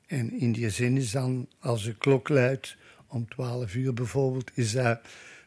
En 0.07 0.41
in 0.41 0.53
die 0.53 0.71
zin 0.71 0.97
is 0.97 1.11
dan, 1.11 1.49
als 1.59 1.85
de 1.85 1.95
klok 1.95 2.29
luidt, 2.29 2.77
om 3.07 3.29
twaalf 3.29 3.75
uur 3.75 3.95
bijvoorbeeld, 3.95 4.51
is 4.55 4.73
dat 4.73 5.01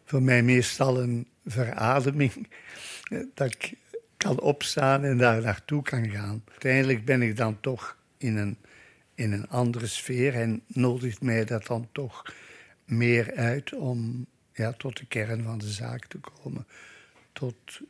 voor 0.05 0.21
mij 0.21 0.43
meestal 0.43 1.01
een 1.01 1.27
verademing. 1.45 2.33
Dat 3.33 3.53
ik 3.53 3.73
kan 4.25 4.39
opstaan 4.39 5.03
en 5.03 5.17
daar 5.17 5.41
naartoe 5.41 5.81
kan 5.81 6.09
gaan. 6.09 6.43
Uiteindelijk 6.49 7.05
ben 7.05 7.21
ik 7.21 7.37
dan 7.37 7.59
toch 7.59 7.97
in 8.17 8.37
een, 8.37 8.57
in 9.15 9.31
een 9.31 9.49
andere 9.49 9.87
sfeer 9.87 10.33
en 10.33 10.61
nodigt 10.67 11.21
mij 11.21 11.45
dat 11.45 11.65
dan 11.65 11.87
toch 11.91 12.33
meer 12.85 13.35
uit 13.35 13.73
om 13.73 14.25
ja, 14.53 14.71
tot 14.71 14.97
de 14.97 15.05
kern 15.05 15.43
van 15.43 15.57
de 15.57 15.71
zaak 15.71 16.05
te 16.05 16.17
komen. 16.17 16.67
Tot, 17.33 17.81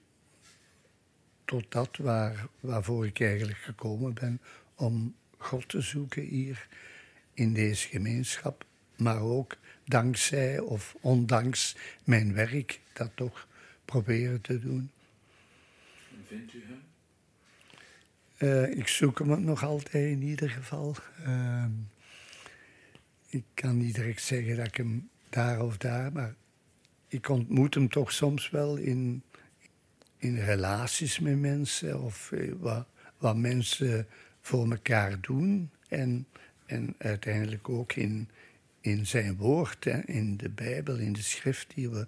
tot 1.45 1.71
dat 1.71 1.97
waar, 1.97 2.47
waarvoor 2.59 3.05
ik 3.05 3.19
eigenlijk 3.21 3.59
gekomen 3.59 4.13
ben, 4.13 4.41
om 4.75 5.15
God 5.37 5.69
te 5.69 5.81
zoeken 5.81 6.23
hier 6.23 6.67
in 7.33 7.53
deze 7.53 7.87
gemeenschap, 7.87 8.65
maar 8.97 9.21
ook 9.21 9.57
dankzij 9.85 10.59
of 10.59 10.95
ondanks 11.01 11.75
mijn 12.03 12.33
werk 12.33 12.79
dat 12.93 13.11
toch 13.15 13.47
proberen 13.85 14.41
te 14.41 14.59
doen. 14.59 14.91
Vindt 16.25 16.53
u 16.53 16.63
hem? 16.67 16.83
Uh, 18.37 18.77
ik 18.77 18.87
zoek 18.87 19.19
hem 19.19 19.43
nog 19.43 19.63
altijd 19.63 20.11
in 20.11 20.21
ieder 20.21 20.49
geval. 20.49 20.95
Uh, 21.27 21.65
ik 23.27 23.43
kan 23.53 23.77
niet 23.77 23.95
direct 23.95 24.21
zeggen 24.21 24.55
dat 24.55 24.67
ik 24.67 24.77
hem 24.77 25.09
daar 25.29 25.61
of 25.61 25.77
daar, 25.77 26.11
maar 26.11 26.35
ik 27.07 27.29
ontmoet 27.29 27.73
hem 27.73 27.89
toch 27.89 28.11
soms 28.11 28.49
wel 28.49 28.75
in, 28.75 29.23
in 30.17 30.39
relaties 30.39 31.19
met 31.19 31.39
mensen 31.39 32.01
of 32.01 32.31
uh, 32.31 32.53
wat, 32.59 32.87
wat 33.17 33.37
mensen 33.37 34.07
voor 34.41 34.71
elkaar 34.71 35.21
doen. 35.21 35.69
En, 35.87 36.27
en 36.65 36.95
uiteindelijk 36.97 37.69
ook 37.69 37.93
in, 37.93 38.29
in 38.81 39.05
zijn 39.05 39.35
woord, 39.35 39.83
hè, 39.83 40.01
in 40.05 40.37
de 40.37 40.49
Bijbel, 40.49 40.97
in 40.97 41.13
de 41.13 41.21
schrift, 41.21 41.75
die 41.75 41.89
we, 41.89 42.07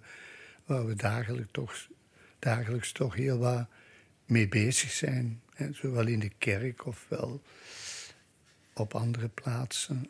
waar 0.65 0.85
we 0.85 0.95
dagelijks 0.95 1.51
toch, 1.51 1.87
dagelijks 2.39 2.91
toch 2.91 3.15
heel 3.15 3.37
wat 3.37 3.67
mee 4.27 4.47
bezig 4.47 4.91
zijn. 4.91 5.41
Zowel 5.71 6.07
in 6.07 6.19
de 6.19 6.31
kerk 6.37 6.85
ofwel 6.85 7.41
op 8.73 8.93
andere 8.95 9.27
plaatsen. 9.27 10.09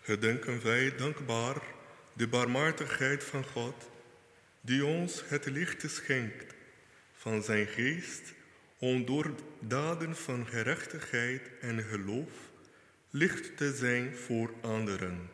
Gedenken 0.00 0.62
wij 0.62 0.96
dankbaar 0.96 1.62
de 2.12 2.28
barmhartigheid 2.28 3.24
van 3.24 3.44
God, 3.44 3.90
die 4.60 4.84
ons 4.84 5.22
het 5.28 5.46
licht 5.46 5.90
schenkt 5.90 6.54
van 7.12 7.42
zijn 7.42 7.66
geest 7.66 8.32
om 8.78 9.04
door 9.04 9.34
daden 9.60 10.16
van 10.16 10.46
gerechtigheid 10.46 11.50
en 11.60 11.82
geloof 11.82 12.50
licht 13.10 13.56
te 13.56 13.74
zijn 13.74 14.16
voor 14.16 14.54
anderen. 14.60 15.30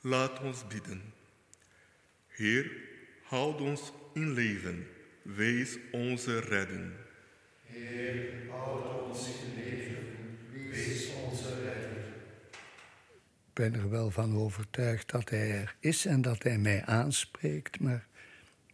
Laat 0.00 0.40
ons 0.40 0.66
bidden. 0.66 1.14
Heer, 2.26 2.70
houd 3.22 3.60
ons 3.60 3.92
in 4.16 4.32
leven, 4.32 4.86
wees 5.22 5.78
onze 5.92 6.38
redden. 6.38 6.92
Heer, 7.64 8.32
houd 8.50 9.04
ons 9.04 9.28
in 9.28 9.62
leven, 9.64 10.06
wees 10.70 11.12
onze 11.14 11.54
redder. 11.54 12.04
Ik 13.46 13.52
ben 13.52 13.74
er 13.74 13.90
wel 13.90 14.10
van 14.10 14.36
overtuigd 14.36 15.10
dat 15.10 15.30
hij 15.30 15.50
er 15.50 15.76
is 15.80 16.06
en 16.06 16.22
dat 16.22 16.42
hij 16.42 16.58
mij 16.58 16.84
aanspreekt, 16.84 17.80
maar 17.80 18.06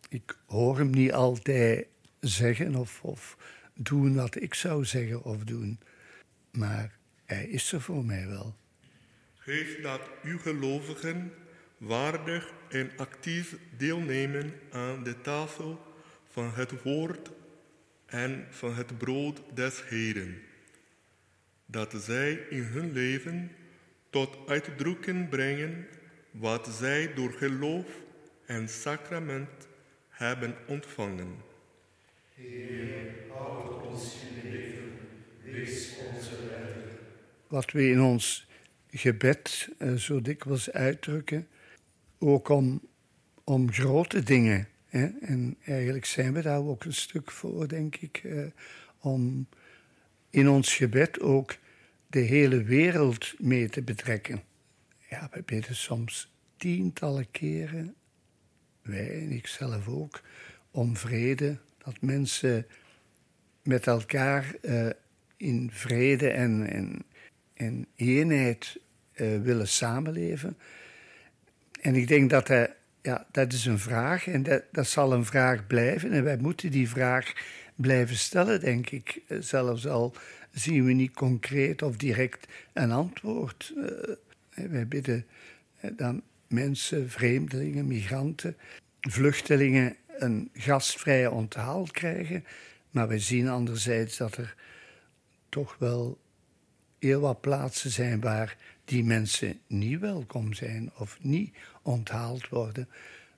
ik 0.09 0.37
hoor 0.47 0.79
hem 0.79 0.91
niet 0.91 1.13
altijd 1.13 1.87
zeggen 2.21 2.75
of, 2.75 3.03
of 3.03 3.37
doen 3.75 4.15
wat 4.15 4.35
ik 4.35 4.55
zou 4.55 4.85
zeggen 4.85 5.23
of 5.23 5.45
doen. 5.45 5.81
Maar 6.51 6.99
hij 7.25 7.45
is 7.45 7.73
er 7.73 7.81
voor 7.81 8.05
mij 8.05 8.29
wel. 8.29 8.57
Geef 9.37 9.81
dat 9.81 10.01
uw 10.23 10.39
gelovigen 10.39 11.33
waardig 11.83 12.53
en 12.69 12.91
actief 12.97 13.57
deelnemen 13.77 14.53
aan 14.71 15.03
de 15.03 15.21
tafel 15.21 15.81
van 16.31 16.53
het 16.55 16.83
woord 16.83 17.31
en 18.07 18.47
van 18.51 18.75
het 18.75 18.99
brood 18.99 19.43
des 19.55 19.89
Heren. 19.89 20.43
Dat 21.67 21.95
zij 21.99 22.33
in 22.33 22.63
hun 22.63 22.93
leven 22.93 23.51
tot 24.11 24.37
uitdrukking 24.47 25.29
brengen 25.29 25.87
wat 26.31 26.69
zij 26.79 27.15
door 27.15 27.33
geloof 27.33 27.87
en 28.47 28.69
sacrament 28.69 29.69
hebben 30.09 30.57
ontvangen. 30.67 31.37
Heer, 32.35 33.15
houd 33.29 33.87
ons 33.87 34.17
in 34.23 34.51
leven, 34.51 34.99
wees 35.43 35.95
onze 36.15 36.37
wat 37.53 37.71
we 37.71 37.89
in 37.89 38.01
ons 38.01 38.47
gebed 38.91 39.69
uh, 39.79 39.95
zo 39.95 40.21
dikwijls 40.21 40.71
uitdrukken, 40.71 41.49
ook 42.23 42.49
om, 42.49 42.81
om 43.45 43.73
grote 43.73 44.23
dingen. 44.23 44.69
Hè? 44.87 45.07
En 45.21 45.57
eigenlijk 45.65 46.05
zijn 46.05 46.33
we 46.33 46.43
daar 46.43 46.63
ook 46.63 46.85
een 46.85 46.95
stuk 46.95 47.31
voor, 47.31 47.69
denk 47.69 47.97
ik, 47.97 48.23
uh, 48.25 48.47
om 49.01 49.47
in 50.31 50.49
ons 50.49 50.75
gebed 50.75 51.21
ook 51.21 51.57
de 52.07 52.21
hele 52.21 52.63
wereld 52.63 53.35
mee 53.39 53.69
te 53.69 53.83
betrekken. 53.83 54.43
Ja, 55.11 55.29
we 55.33 55.43
bidden 55.43 55.77
soms 55.77 56.33
tientallen 56.57 57.31
keren, 57.31 57.95
wij 58.83 59.23
en 59.23 59.31
ik 59.31 59.47
zelf 59.47 59.89
ook, 59.89 60.23
om 60.71 60.97
vrede, 60.97 61.59
dat 61.79 62.01
mensen 62.01 62.67
met 63.63 63.87
elkaar 63.87 64.55
uh, 64.63 64.89
in 65.37 65.71
vrede 65.73 66.29
en, 66.29 66.71
en 66.71 67.05
en 67.63 67.87
eenheid 67.97 68.81
uh, 69.15 69.41
willen 69.43 69.69
samenleven. 69.69 70.57
En 71.83 71.95
ik 71.95 72.09
denk 72.09 72.31
dat 72.31 72.49
hij, 72.49 72.75
ja, 73.03 73.27
dat 73.31 73.53
is 73.53 73.67
een 73.67 73.79
vraag 73.79 74.27
en 74.27 74.43
dat, 74.43 74.63
dat 74.73 74.87
zal 74.87 75.13
een 75.13 75.25
vraag 75.25 75.67
blijven. 75.67 76.13
En 76.13 76.25
wij 76.25 76.37
moeten 76.37 76.71
die 76.71 76.89
vraag 76.89 77.33
blijven 77.75 78.17
stellen, 78.17 78.61
denk 78.61 78.91
ik. 78.91 79.23
Eh, 79.29 79.39
zelfs 79.41 79.87
al 79.87 80.15
zien 80.51 80.85
we 80.85 80.93
niet 80.93 81.15
concreet 81.15 81.83
of 81.83 81.97
direct 81.97 82.47
een 82.73 82.91
antwoord. 82.91 83.73
Uh, 83.77 83.87
wij 84.71 84.87
bidden 84.87 85.27
dat 85.97 86.15
mensen, 86.47 87.11
vreemdelingen, 87.11 87.87
migranten, 87.87 88.57
vluchtelingen 89.01 89.97
een 90.19 90.51
gastvrije 90.55 91.31
onthaal 91.31 91.87
krijgen. 91.91 92.45
Maar 92.91 93.09
we 93.09 93.19
zien 93.19 93.49
anderzijds 93.49 94.17
dat 94.17 94.37
er 94.37 94.55
toch 95.49 95.77
wel 95.79 96.19
heel 96.99 97.21
wat 97.21 97.41
plaatsen 97.41 97.91
zijn 97.91 98.21
waar 98.21 98.57
die 98.85 99.05
mensen 99.05 99.61
niet 99.67 100.01
welkom 100.01 100.53
zijn 100.53 100.91
of 100.97 101.19
niet 101.21 101.55
onthaald 101.83 102.49
worden. 102.49 102.89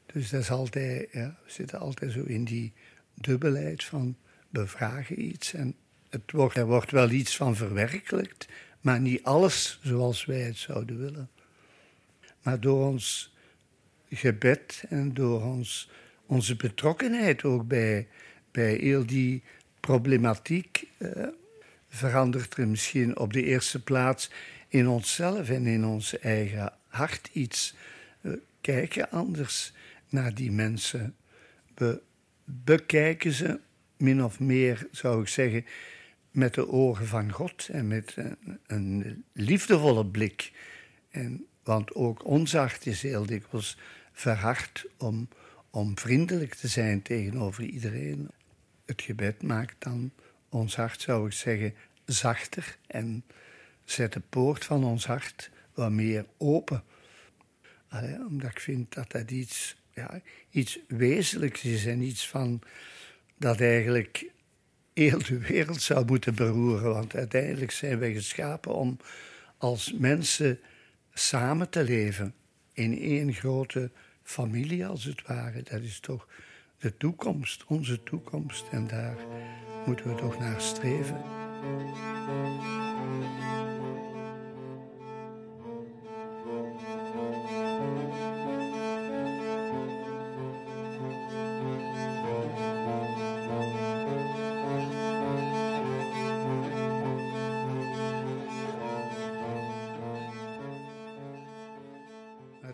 Dus 0.06 0.30
dat 0.30 0.40
is 0.40 0.50
altijd, 0.50 1.08
ja, 1.12 1.38
we 1.44 1.50
zitten 1.50 1.78
altijd 1.78 2.12
zo 2.12 2.22
in 2.22 2.44
die 2.44 2.72
dubbelheid 3.14 3.84
van 3.84 4.16
bevragen 4.48 5.24
iets 5.24 5.54
en 5.54 5.74
het 6.08 6.32
wordt, 6.32 6.56
er 6.56 6.66
wordt 6.66 6.90
wel 6.90 7.10
iets 7.10 7.36
van 7.36 7.56
verwerkelijkt, 7.56 8.48
maar 8.80 9.00
niet 9.00 9.22
alles 9.22 9.78
zoals 9.82 10.24
wij 10.24 10.40
het 10.40 10.56
zouden 10.56 10.98
willen. 10.98 11.30
Maar 12.42 12.60
door 12.60 12.86
ons 12.86 13.34
gebed 14.10 14.84
en 14.88 15.14
door 15.14 15.42
ons, 15.42 15.90
onze 16.26 16.56
betrokkenheid 16.56 17.44
ook 17.44 17.66
bij, 17.68 18.08
bij 18.50 18.74
heel 18.74 19.06
die 19.06 19.42
problematiek. 19.80 20.88
Eh, 20.98 21.26
verandert 21.88 22.56
er 22.56 22.68
misschien 22.68 23.18
op 23.18 23.32
de 23.32 23.42
eerste 23.42 23.82
plaats 23.82 24.30
in 24.74 24.88
onszelf 24.88 25.48
en 25.48 25.66
in 25.66 25.84
ons 25.84 26.18
eigen 26.18 26.72
hart 26.86 27.30
iets. 27.32 27.74
We 28.20 28.42
kijken 28.60 29.10
anders 29.10 29.72
naar 30.08 30.34
die 30.34 30.50
mensen. 30.50 31.16
We 31.74 32.02
bekijken 32.44 33.32
ze 33.32 33.60
min 33.96 34.24
of 34.24 34.40
meer, 34.40 34.88
zou 34.90 35.20
ik 35.20 35.28
zeggen, 35.28 35.64
met 36.30 36.54
de 36.54 36.68
ogen 36.68 37.06
van 37.06 37.32
God 37.32 37.68
en 37.68 37.88
met 37.88 38.14
een, 38.16 38.58
een 38.66 39.24
liefdevolle 39.32 40.06
blik. 40.06 40.52
En, 41.10 41.46
want 41.62 41.94
ook 41.94 42.24
ons 42.24 42.52
hart 42.52 42.86
is 42.86 43.02
heel 43.02 43.26
dikwijls 43.26 43.78
verhard 44.12 44.86
om, 44.98 45.28
om 45.70 45.98
vriendelijk 45.98 46.54
te 46.54 46.68
zijn 46.68 47.02
tegenover 47.02 47.64
iedereen. 47.64 48.30
Het 48.84 49.02
gebed 49.02 49.42
maakt 49.42 49.74
dan 49.78 50.10
ons 50.48 50.76
hart, 50.76 51.00
zou 51.00 51.26
ik 51.26 51.32
zeggen, 51.32 51.74
zachter 52.04 52.76
en 52.86 53.24
zet 53.84 54.12
de 54.12 54.20
poort 54.28 54.64
van 54.64 54.84
ons 54.84 55.06
hart 55.06 55.50
wat 55.74 55.90
meer 55.90 56.26
open. 56.38 56.82
Omdat 58.28 58.50
ik 58.50 58.60
vind 58.60 58.94
dat 58.94 59.10
dat 59.10 59.30
iets, 59.30 59.76
ja, 59.94 60.20
iets 60.50 60.78
wezenlijks 60.88 61.64
is 61.64 61.86
en 61.86 62.00
iets 62.00 62.28
van 62.28 62.60
dat 63.38 63.60
eigenlijk 63.60 64.30
heel 64.92 65.18
de 65.18 65.38
wereld 65.38 65.82
zou 65.82 66.06
moeten 66.06 66.34
beroeren. 66.34 66.92
Want 66.92 67.14
uiteindelijk 67.14 67.70
zijn 67.70 67.98
wij 67.98 68.12
geschapen 68.12 68.74
om 68.74 68.98
als 69.58 69.92
mensen 69.92 70.58
samen 71.12 71.70
te 71.70 71.84
leven. 71.84 72.34
In 72.72 72.98
één 72.98 73.32
grote 73.32 73.90
familie, 74.22 74.86
als 74.86 75.04
het 75.04 75.22
ware. 75.26 75.62
Dat 75.62 75.80
is 75.80 76.00
toch 76.00 76.28
de 76.78 76.96
toekomst, 76.96 77.64
onze 77.66 78.02
toekomst. 78.02 78.64
En 78.70 78.86
daar 78.86 79.16
moeten 79.86 80.08
we 80.08 80.14
toch 80.14 80.38
naar 80.38 80.60
streven. 80.60 81.22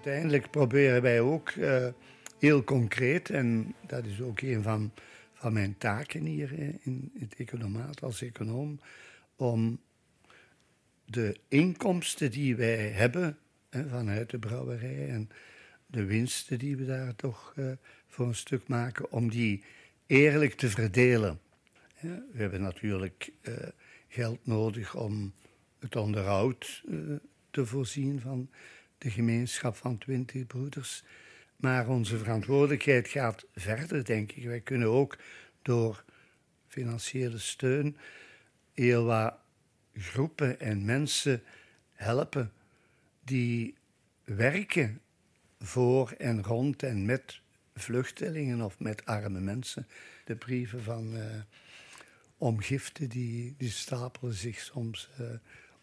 Uiteindelijk 0.05 0.51
proberen 0.51 1.03
wij 1.03 1.21
ook 1.21 1.51
uh, 1.51 1.87
heel 2.39 2.65
concreet, 2.65 3.31
en 3.31 3.75
dat 3.87 4.07
is 4.07 4.21
ook 4.21 4.41
een 4.41 4.63
van, 4.63 4.93
van 5.33 5.53
mijn 5.53 5.79
taken 5.79 6.25
hier 6.25 6.53
in 6.83 7.13
het 7.19 7.35
economaat 7.35 8.03
als 8.03 8.23
econoom, 8.23 8.81
om 9.37 9.81
de 11.05 11.37
inkomsten 11.49 12.31
die 12.31 12.57
wij 12.57 12.89
hebben 12.89 13.39
hè, 13.71 13.89
vanuit 13.89 14.31
de 14.31 14.39
brouwerij 14.39 15.09
en 15.09 15.29
de 15.87 16.05
winsten 16.05 16.59
die 16.59 16.77
we 16.77 16.85
daar 16.85 17.17
toch 17.17 17.55
uh, 17.57 17.73
voor 18.07 18.27
een 18.27 18.35
stuk 18.35 18.69
maken, 18.69 19.13
om 19.13 19.31
die 19.31 19.65
eerlijk 20.07 20.55
te 20.55 20.69
verdelen. 20.69 21.41
We 22.01 22.23
hebben 22.33 22.63
natuurlijk 22.63 23.33
uh, 23.43 23.55
geld 24.09 24.47
nodig 24.47 24.97
om 24.97 25.33
het 25.79 25.97
onderhoud 25.97 26.85
te 27.51 27.67
voorzien 27.67 28.21
van 28.21 28.49
de 29.01 29.11
gemeenschap 29.11 29.77
van 29.77 29.99
twintig 29.99 30.47
broeders. 30.47 31.03
Maar 31.57 31.89
onze 31.89 32.19
verantwoordelijkheid 32.19 33.09
gaat 33.09 33.47
verder, 33.55 34.05
denk 34.05 34.33
ik. 34.33 34.45
Wij 34.45 34.61
kunnen 34.61 34.89
ook 34.89 35.19
door 35.63 36.05
financiële 36.67 37.39
steun 37.39 37.97
heel 38.73 39.05
wat 39.05 39.35
groepen 39.95 40.61
en 40.61 40.85
mensen 40.85 41.43
helpen 41.93 42.53
die 43.25 43.75
werken 44.25 45.01
voor 45.59 46.11
en 46.19 46.43
rond 46.43 46.83
en 46.83 47.05
met 47.05 47.41
vluchtelingen 47.75 48.61
of 48.61 48.79
met 48.79 49.05
arme 49.05 49.41
mensen. 49.41 49.87
De 50.25 50.37
brieven 50.37 50.83
van 50.83 51.17
uh, 51.17 51.25
omgiften 52.39 53.09
die, 53.09 53.55
die 53.57 53.71
stapelen 53.71 54.35
zich 54.35 54.59
soms 54.59 55.11
uh, 55.21 55.27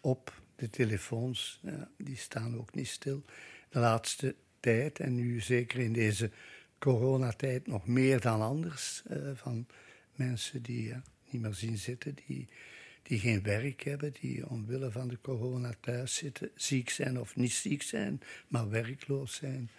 op 0.00 0.32
de 0.58 0.70
telefoons, 0.70 1.60
ja, 1.62 1.90
die 1.96 2.16
staan 2.16 2.56
ook 2.56 2.74
niet 2.74 2.88
stil. 2.88 3.24
De 3.68 3.78
laatste 3.78 4.34
tijd, 4.60 5.00
en 5.00 5.14
nu 5.14 5.40
zeker 5.40 5.78
in 5.78 5.92
deze 5.92 6.30
coronatijd 6.78 7.66
nog 7.66 7.86
meer 7.86 8.20
dan 8.20 8.40
anders, 8.40 9.02
uh, 9.10 9.30
van 9.34 9.66
mensen 10.14 10.62
die 10.62 10.94
niet 11.30 11.42
meer 11.42 11.54
zien 11.54 11.78
zitten, 11.78 12.14
die, 12.26 12.48
die 13.02 13.18
geen 13.18 13.42
werk 13.42 13.82
hebben, 13.82 14.12
die 14.20 14.48
omwille 14.48 14.90
van 14.90 15.08
de 15.08 15.18
corona 15.20 15.72
thuis 15.80 16.14
zitten, 16.14 16.50
ziek 16.54 16.90
zijn 16.90 17.20
of 17.20 17.36
niet 17.36 17.52
ziek 17.52 17.82
zijn, 17.82 18.20
maar 18.48 18.70
werkloos 18.70 19.34
zijn. 19.34 19.70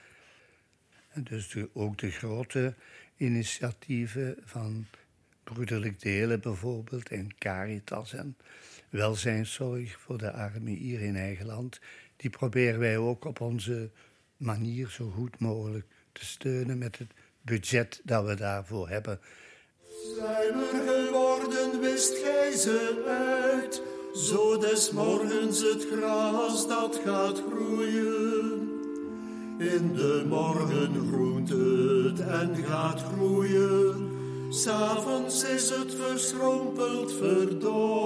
En 1.09 1.23
dus 1.23 1.55
ook 1.73 1.97
de 1.97 2.11
grote 2.11 2.75
initiatieven 3.17 4.37
van 4.43 4.85
Broederlijk 5.43 6.01
Delen 6.01 6.41
bijvoorbeeld 6.41 7.09
en 7.09 7.37
Caritas 7.37 8.13
en 8.13 8.37
welzijnszorg 8.89 9.99
voor 9.99 10.17
de 10.17 10.31
armen 10.31 10.73
hier 10.73 11.01
in 11.01 11.15
eigen 11.15 11.45
land. 11.45 11.79
Die 12.15 12.29
proberen 12.29 12.79
wij 12.79 12.97
ook 12.97 13.25
op 13.25 13.41
onze 13.41 13.89
manier 14.37 14.89
zo 14.89 15.09
goed 15.09 15.39
mogelijk 15.39 15.85
te 16.11 16.25
steunen 16.25 16.77
met 16.77 16.97
het 16.97 17.11
budget 17.41 18.01
dat 18.03 18.25
we 18.25 18.35
daarvoor 18.35 18.89
hebben. 18.89 19.19
Zijn 20.17 20.53
er 20.53 20.87
geworden, 20.87 21.81
wist 21.81 22.17
gij 22.17 22.51
ze 22.51 23.03
uit, 23.07 23.81
zo 24.13 24.57
des 24.57 24.91
morgens 24.91 25.61
het 25.61 25.87
gras 25.91 26.67
dat 26.67 27.01
gaat 27.05 27.43
groeien. 27.51 28.77
In 29.59 29.93
de 29.93 30.25
morgen 30.27 31.07
groent 31.07 31.49
het 31.49 32.19
en 32.19 32.55
gaat 32.65 33.01
groeien, 33.01 34.11
s'avonds 34.49 35.43
is 35.43 35.69
het 35.69 35.95
verschrompeld, 35.95 37.13
verdord. 37.13 37.98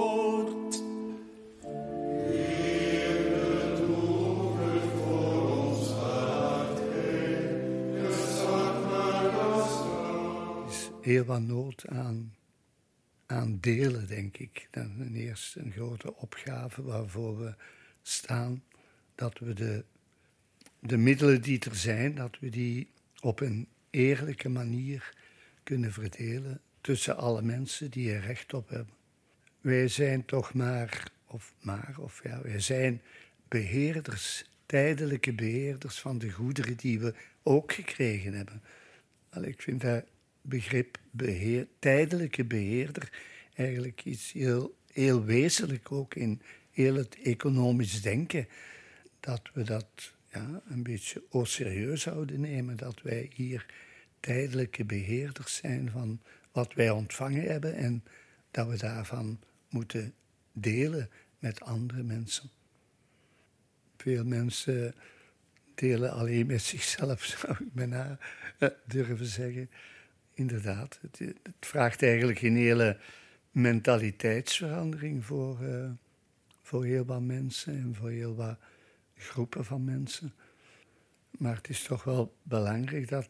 Heel 11.04 11.24
wat 11.24 11.40
nood 11.40 11.86
aan, 11.86 12.34
aan 13.26 13.58
delen, 13.60 14.06
denk 14.06 14.36
ik. 14.36 14.68
Dat 14.70 14.86
is 14.98 15.12
eerst 15.12 15.56
een 15.56 15.72
grote 15.72 16.14
opgave 16.16 16.82
waarvoor 16.82 17.38
we 17.38 17.54
staan. 18.02 18.62
Dat 19.14 19.38
we 19.38 19.52
de, 19.52 19.84
de 20.78 20.96
middelen 20.96 21.42
die 21.42 21.60
er 21.60 21.74
zijn, 21.74 22.14
dat 22.14 22.38
we 22.40 22.48
die 22.48 22.88
op 23.20 23.40
een 23.40 23.68
eerlijke 23.90 24.48
manier 24.48 25.14
kunnen 25.62 25.92
verdelen 25.92 26.60
tussen 26.80 27.16
alle 27.16 27.42
mensen 27.42 27.90
die 27.90 28.12
er 28.12 28.20
recht 28.20 28.54
op 28.54 28.68
hebben. 28.68 28.94
Wij 29.60 29.88
zijn 29.88 30.24
toch 30.24 30.54
maar, 30.54 31.10
of 31.26 31.54
maar, 31.60 31.94
of 31.98 32.22
ja, 32.22 32.42
wij 32.42 32.60
zijn 32.60 33.02
beheerders, 33.48 34.44
tijdelijke 34.66 35.32
beheerders 35.32 36.00
van 36.00 36.18
de 36.18 36.30
goederen 36.30 36.76
die 36.76 37.00
we 37.00 37.14
ook 37.42 37.72
gekregen 37.72 38.32
hebben. 38.32 38.62
Al, 39.30 39.42
ik 39.42 39.62
vind 39.62 39.80
dat 39.80 40.04
begrip 40.46 40.98
beheer, 41.10 41.66
tijdelijke 41.78 42.44
beheerder 42.44 43.12
eigenlijk 43.54 44.04
iets 44.04 44.32
heel, 44.32 44.76
heel 44.92 45.24
wezenlijk 45.24 45.92
ook 45.92 46.14
in 46.14 46.40
heel 46.70 46.94
het 46.94 47.18
economisch 47.22 48.02
denken. 48.02 48.48
Dat 49.20 49.50
we 49.52 49.62
dat 49.62 50.12
ja, 50.32 50.62
een 50.68 50.82
beetje 50.82 51.22
au 51.30 51.46
serieus 51.46 52.02
zouden 52.02 52.40
nemen. 52.40 52.76
Dat 52.76 53.02
wij 53.02 53.30
hier 53.34 53.66
tijdelijke 54.20 54.84
beheerders 54.84 55.56
zijn 55.56 55.90
van 55.90 56.20
wat 56.52 56.74
wij 56.74 56.90
ontvangen 56.90 57.42
hebben 57.42 57.74
en 57.74 58.04
dat 58.50 58.68
we 58.68 58.76
daarvan 58.76 59.40
moeten 59.68 60.14
delen 60.52 61.10
met 61.38 61.60
andere 61.60 62.02
mensen. 62.02 62.50
Veel 63.96 64.24
mensen 64.24 64.94
delen 65.74 66.12
alleen 66.12 66.46
met 66.46 66.62
zichzelf, 66.62 67.24
zou 67.40 67.52
ik 67.52 67.72
bijna 67.72 68.18
eh, 68.58 68.68
durven 68.86 69.26
zeggen 69.26 69.70
inderdaad. 70.34 70.98
Het, 71.02 71.18
het, 71.18 71.54
vraagt 71.60 72.02
eigenlijk 72.02 72.42
een 72.42 72.56
hele 72.56 72.98
mentaliteitsverandering 73.50 75.24
voor, 75.24 75.62
uh, 75.62 75.90
voor 76.62 76.84
heel 76.84 77.04
wat 77.04 77.20
mensen 77.20 77.74
en 77.74 77.94
voor 77.94 78.10
heel 78.10 78.34
wat 78.34 78.58
groepen 79.16 79.64
van 79.64 79.84
mensen. 79.84 80.34
Maar 81.30 81.56
het 81.56 81.68
is 81.68 81.82
toch 81.82 82.04
wel 82.04 82.34
belangrijk 82.42 83.08
dat 83.08 83.28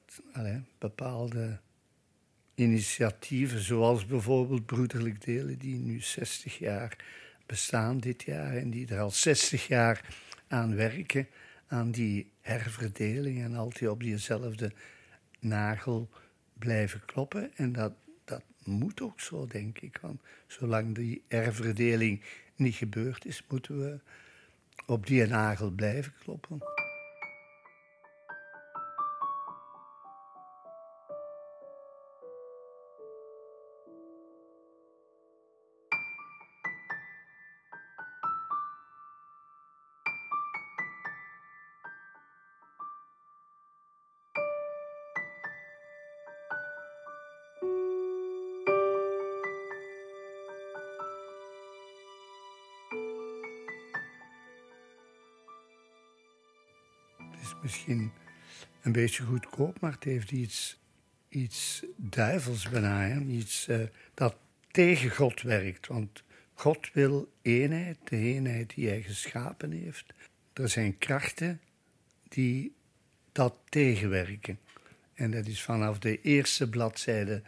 bepaalde 0.79 1.61
initiatieven, 2.55 3.61
zoals 3.61 4.07
bijvoorbeeld 4.07 4.67
Broederlijk 4.67 5.25
Delen, 5.25 5.59
die 5.59 5.79
nu 5.79 6.01
60 6.01 6.59
jaar 6.59 7.05
bestaan 7.47 7.99
dit 7.99 8.23
jaar 8.23 8.57
en 8.57 8.71
die 8.71 8.89
er 8.89 9.01
al 9.01 9.11
60 9.11 9.67
jaar 9.67 10.15
aan 10.49 10.75
werken, 10.75 11.29
aan 11.67 11.91
die 11.91 12.31
herverdeling 12.41 13.43
en 13.43 13.55
altijd 13.55 13.91
op 13.91 14.03
diezelfde 14.03 14.73
nagel 15.41 16.11
blijven 16.59 17.05
kloppen. 17.05 17.51
En 17.57 17.73
dat, 17.73 17.93
dat 18.25 18.43
moet 18.65 19.01
ook 19.01 19.21
zo, 19.21 19.47
denk 19.47 19.79
ik. 19.79 19.99
Want 20.01 20.21
zolang 20.47 20.95
die 20.95 21.23
erfverdeling 21.29 22.23
niet 22.57 22.75
gebeurd 22.75 23.25
is, 23.25 23.45
moeten 23.49 23.79
we 23.79 23.99
op 24.87 25.07
die 25.07 25.27
nagel 25.27 25.71
blijven 25.71 26.13
kloppen. 26.19 26.63
Beetje 58.95 59.25
goedkoop, 59.25 59.81
maar 59.81 59.93
het 59.93 60.05
heeft 60.05 60.31
iets, 60.31 60.79
iets 61.29 61.85
duivels 61.97 62.69
bijna. 62.69 63.21
Iets 63.21 63.69
uh, 63.69 63.81
dat 64.15 64.37
tegen 64.71 65.11
God 65.11 65.43
werkt. 65.43 65.87
Want 65.87 66.23
God 66.55 66.93
wil 66.93 67.33
eenheid, 67.43 67.99
de 68.05 68.17
eenheid 68.17 68.75
die 68.75 68.89
hij 68.89 69.03
geschapen 69.03 69.71
heeft. 69.71 70.05
Er 70.53 70.69
zijn 70.69 70.99
krachten 70.99 71.61
die 72.29 72.75
dat 73.33 73.55
tegenwerken. 73.69 74.59
En 75.15 75.31
dat 75.31 75.47
is 75.47 75.63
vanaf 75.63 75.99
de 75.99 76.21
eerste 76.21 76.69
bladzijde 76.69 77.43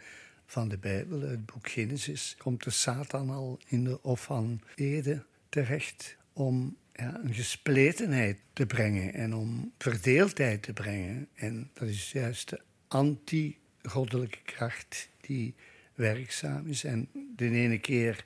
van 0.45 0.67
de 0.67 0.77
Bijbel, 0.77 1.21
het 1.21 1.45
boek 1.45 1.69
Genesis, 1.69 2.35
komt 2.37 2.63
de 2.63 2.69
Satan 2.69 3.29
al 3.29 3.59
in 3.67 3.83
de 3.83 4.03
Of 4.03 4.23
van 4.23 4.61
Ede 4.75 5.23
terecht 5.49 6.17
om 6.33 6.77
ja, 6.97 7.19
een 7.23 7.33
gespletenheid 7.33 8.37
te 8.53 8.65
brengen 8.65 9.13
en 9.13 9.35
om 9.35 9.73
verdeeldheid 9.77 10.63
te 10.63 10.73
brengen. 10.73 11.27
En 11.33 11.69
dat 11.73 11.87
is 11.87 12.11
juist 12.11 12.49
de 12.49 12.61
anti-goddelijke 12.87 14.41
kracht 14.43 15.09
die 15.21 15.55
werkzaam 15.95 16.67
is. 16.67 16.83
En 16.83 17.09
de 17.35 17.49
ene 17.49 17.79
keer 17.79 18.25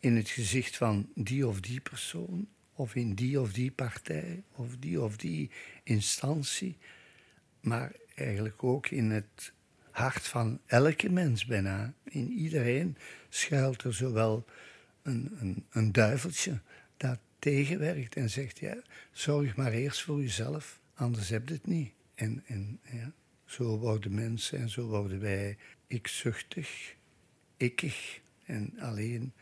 in 0.00 0.16
het 0.16 0.28
gezicht 0.28 0.76
van 0.76 1.08
die 1.14 1.46
of 1.46 1.60
die 1.60 1.80
persoon, 1.80 2.48
of 2.74 2.94
in 2.94 3.14
die 3.14 3.40
of 3.40 3.52
die 3.52 3.70
partij, 3.70 4.42
of 4.52 4.76
die 4.78 5.02
of 5.02 5.16
die 5.16 5.50
instantie, 5.82 6.76
maar 7.60 7.92
eigenlijk 8.14 8.64
ook 8.64 8.88
in 8.88 9.10
het 9.10 9.52
hart 9.90 10.26
van 10.26 10.60
elke 10.66 11.10
mens 11.10 11.44
bijna. 11.44 11.94
In 12.04 12.32
iedereen 12.32 12.96
schuilt 13.28 13.82
er 13.82 13.94
zowel 13.94 14.44
een, 15.02 15.36
een, 15.40 15.64
een 15.70 15.92
duiveltje 15.92 16.60
dat 16.96 17.18
tegenwerkt 17.38 18.16
en 18.16 18.30
zegt: 18.30 18.58
ja, 18.58 18.82
zorg 19.12 19.56
maar 19.56 19.72
eerst 19.72 20.02
voor 20.02 20.20
jezelf, 20.20 20.80
anders 20.94 21.28
heb 21.28 21.48
je 21.48 21.54
het 21.54 21.66
niet. 21.66 21.92
En, 22.14 22.42
en 22.46 22.80
ja, 22.92 23.12
zo 23.44 23.78
worden 23.78 24.14
mensen 24.14 24.58
en 24.58 24.68
zo 24.68 24.86
worden 24.86 25.20
wij 25.20 25.56
ikzuchtig, 25.86 26.94
ikkig 27.56 28.20
en 28.44 28.74
alleen, 28.78 29.32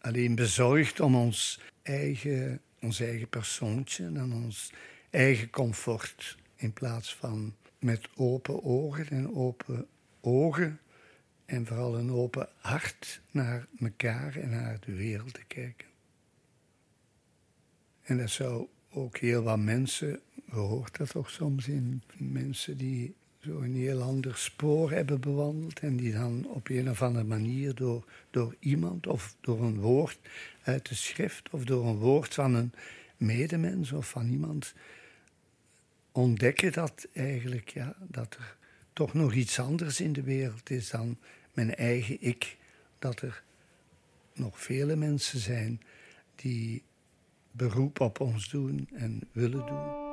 alleen 0.00 0.34
bezorgd 0.34 1.00
om 1.00 1.14
ons 1.14 1.60
eigen, 1.82 2.60
ons 2.80 3.00
eigen 3.00 3.28
persoontje 3.28 4.04
en 4.04 4.32
ons 4.32 4.72
eigen 5.10 5.50
comfort. 5.50 6.36
In 6.56 6.72
plaats 6.72 7.14
van 7.14 7.54
met 7.78 8.08
open 8.16 8.64
ogen 8.64 9.08
en 9.08 9.34
open 9.34 9.86
ogen 10.20 10.80
en 11.44 11.66
vooral 11.66 11.98
een 11.98 12.10
open 12.10 12.48
hart 12.56 13.20
naar 13.30 13.66
elkaar 13.80 14.36
en 14.36 14.50
naar 14.50 14.78
de 14.80 14.94
wereld 14.94 15.34
te 15.34 15.44
kijken. 15.46 15.91
En 18.02 18.18
dat 18.18 18.30
zou 18.30 18.66
ook 18.90 19.16
heel 19.16 19.42
wat 19.42 19.58
mensen, 19.58 20.20
je 20.44 20.54
hoort 20.54 20.96
dat 20.96 21.10
toch 21.10 21.30
soms 21.30 21.68
in 21.68 22.02
mensen 22.16 22.76
die 22.76 23.14
zo 23.38 23.60
een 23.60 23.74
heel 23.74 24.02
ander 24.02 24.36
spoor 24.36 24.90
hebben 24.90 25.20
bewandeld 25.20 25.80
en 25.80 25.96
die 25.96 26.12
dan 26.12 26.46
op 26.48 26.68
een 26.68 26.90
of 26.90 27.02
andere 27.02 27.24
manier 27.24 27.74
door, 27.74 28.04
door 28.30 28.56
iemand 28.58 29.06
of 29.06 29.36
door 29.40 29.62
een 29.62 29.80
woord 29.80 30.18
uit 30.62 30.88
de 30.88 30.94
schrift 30.94 31.50
of 31.50 31.64
door 31.64 31.86
een 31.86 31.96
woord 31.96 32.34
van 32.34 32.54
een 32.54 32.72
medemens 33.16 33.92
of 33.92 34.08
van 34.08 34.28
iemand 34.28 34.74
ontdekken 36.12 36.72
dat 36.72 37.08
eigenlijk 37.12 37.68
ja, 37.68 37.96
dat 38.08 38.34
er 38.34 38.56
toch 38.92 39.14
nog 39.14 39.34
iets 39.34 39.58
anders 39.58 40.00
in 40.00 40.12
de 40.12 40.22
wereld 40.22 40.70
is 40.70 40.90
dan 40.90 41.18
mijn 41.52 41.74
eigen 41.74 42.16
ik. 42.20 42.56
Dat 42.98 43.20
er 43.20 43.42
nog 44.34 44.60
vele 44.60 44.96
mensen 44.96 45.38
zijn 45.38 45.80
die 46.34 46.82
beroep 47.52 48.00
op 48.00 48.20
ons 48.20 48.48
doen 48.48 48.88
en 48.92 49.20
willen 49.32 49.66
doen. 49.66 50.11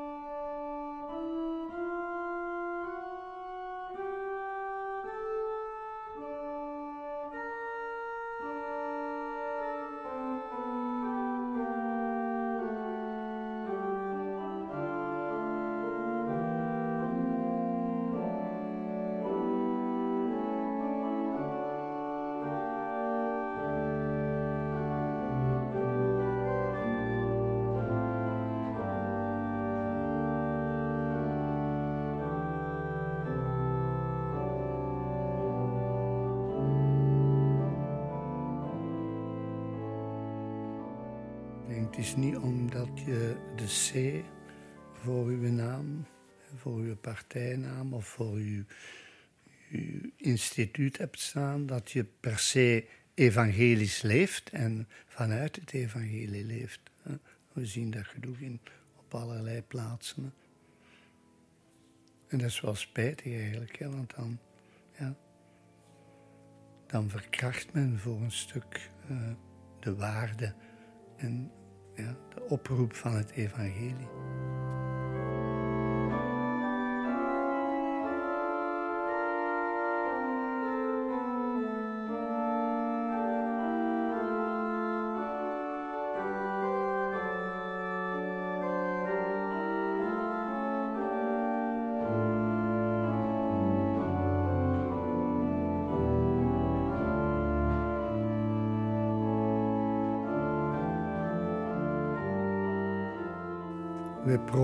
Instituut 50.60 50.98
hebt 50.98 51.20
staan, 51.20 51.66
dat 51.66 51.92
je 51.92 52.04
per 52.20 52.40
se 52.40 52.88
evangelisch 53.14 54.02
leeft 54.02 54.50
en 54.50 54.88
vanuit 55.08 55.56
het 55.56 55.74
evangelie 55.74 56.46
leeft. 56.46 56.80
We 57.54 57.66
zien 57.66 57.92
dat 57.92 58.06
genoeg 58.06 58.38
in, 58.38 58.60
op 58.98 59.14
allerlei 59.14 59.62
plaatsen. 59.62 60.34
En 62.28 62.38
dat 62.38 62.50
is 62.50 62.62
wel 62.62 62.76
spijtig 62.76 63.34
eigenlijk, 63.34 63.78
want 63.80 64.16
dan, 64.16 64.40
ja, 64.98 65.16
dan 66.88 67.10
verkracht 67.10 67.74
men 67.74 68.00
voor 68.00 68.22
een 68.22 68.32
stuk 68.32 68.90
uh, 69.12 69.32
de 69.80 69.96
waarde 69.96 70.54
en 71.18 71.52
ja, 71.96 72.18
de 72.34 72.42
oproep 72.42 72.94
van 72.94 73.16
het 73.16 73.32
evangelie. 73.32 74.08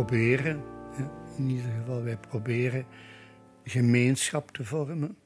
Proberen, 0.06 0.64
in 1.38 1.50
ieder 1.50 1.72
geval, 1.80 2.04
wij 2.04 2.18
proberen 2.18 2.86
gemeenschap 3.64 4.52
te 4.52 4.64
vormen. 4.64 5.18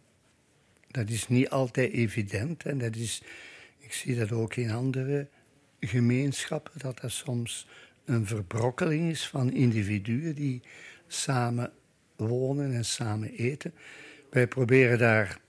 Dat 0.87 1.09
is 1.09 1.27
niet 1.27 1.49
altijd 1.49 1.91
evident 1.91 2.63
en 2.63 2.77
dat 2.77 2.95
is, 2.95 3.23
ik 3.77 3.93
zie 3.93 4.15
dat 4.15 4.31
ook 4.31 4.55
in 4.55 4.71
andere 4.71 5.27
gemeenschappen, 5.79 6.79
dat 6.79 6.99
dat 6.99 7.11
soms 7.11 7.67
een 8.05 8.25
verbrokkeling 8.25 9.09
is 9.09 9.27
van 9.27 9.51
individuen 9.51 10.35
die 10.35 10.61
samen 11.07 11.71
wonen 12.15 12.73
en 12.73 12.85
samen 12.85 13.31
eten. 13.31 13.73
Wij 14.29 14.47
proberen 14.47 14.97
daar 14.97 15.39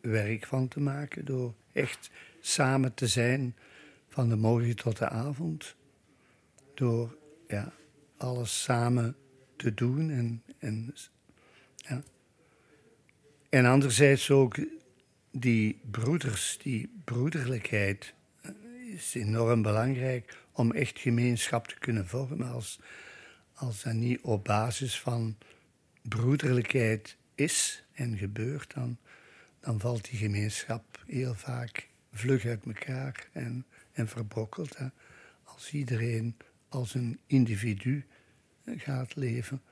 werk 0.00 0.46
van 0.46 0.68
te 0.68 0.80
maken 0.80 1.24
door 1.24 1.54
echt 1.72 2.10
samen 2.40 2.94
te 2.94 3.06
zijn 3.06 3.56
van 4.08 4.28
de 4.28 4.36
morgen 4.36 4.76
tot 4.76 4.98
de 4.98 5.08
avond. 5.08 5.76
Door 6.74 7.16
ja, 7.48 7.72
alles 8.20 8.62
samen 8.62 9.16
te 9.56 9.74
doen. 9.74 10.10
En, 10.10 10.42
en, 10.58 10.94
en 13.48 13.64
anderzijds 13.64 14.30
ook 14.30 14.56
die 15.30 15.80
broeders, 15.90 16.58
die 16.62 16.90
broederlijkheid 17.04 18.14
eh, 18.40 18.50
is 18.94 19.14
enorm 19.14 19.62
belangrijk 19.62 20.38
om 20.52 20.72
echt 20.72 20.98
gemeenschap 20.98 21.68
te 21.68 21.78
kunnen 21.78 22.06
vormen. 22.06 22.50
Als, 22.50 22.80
als 23.54 23.82
dat 23.82 23.92
niet 23.92 24.20
op 24.20 24.44
basis 24.44 25.00
van 25.00 25.36
broederlijkheid 26.02 27.16
is 27.34 27.84
en 27.92 28.16
gebeurt, 28.16 28.74
dan, 28.74 28.98
dan 29.60 29.80
valt 29.80 30.10
die 30.10 30.18
gemeenschap 30.18 31.04
heel 31.06 31.34
vaak 31.34 31.88
vlug 32.12 32.44
uit 32.44 32.64
elkaar 32.66 33.28
en, 33.32 33.66
en 33.92 34.08
verbrokkelt. 34.08 34.76
Als 35.44 35.72
iedereen 35.72 36.36
als 36.70 36.94
een 36.94 37.18
individu 37.26 38.06
gaat 38.66 39.16
leven. 39.16 39.62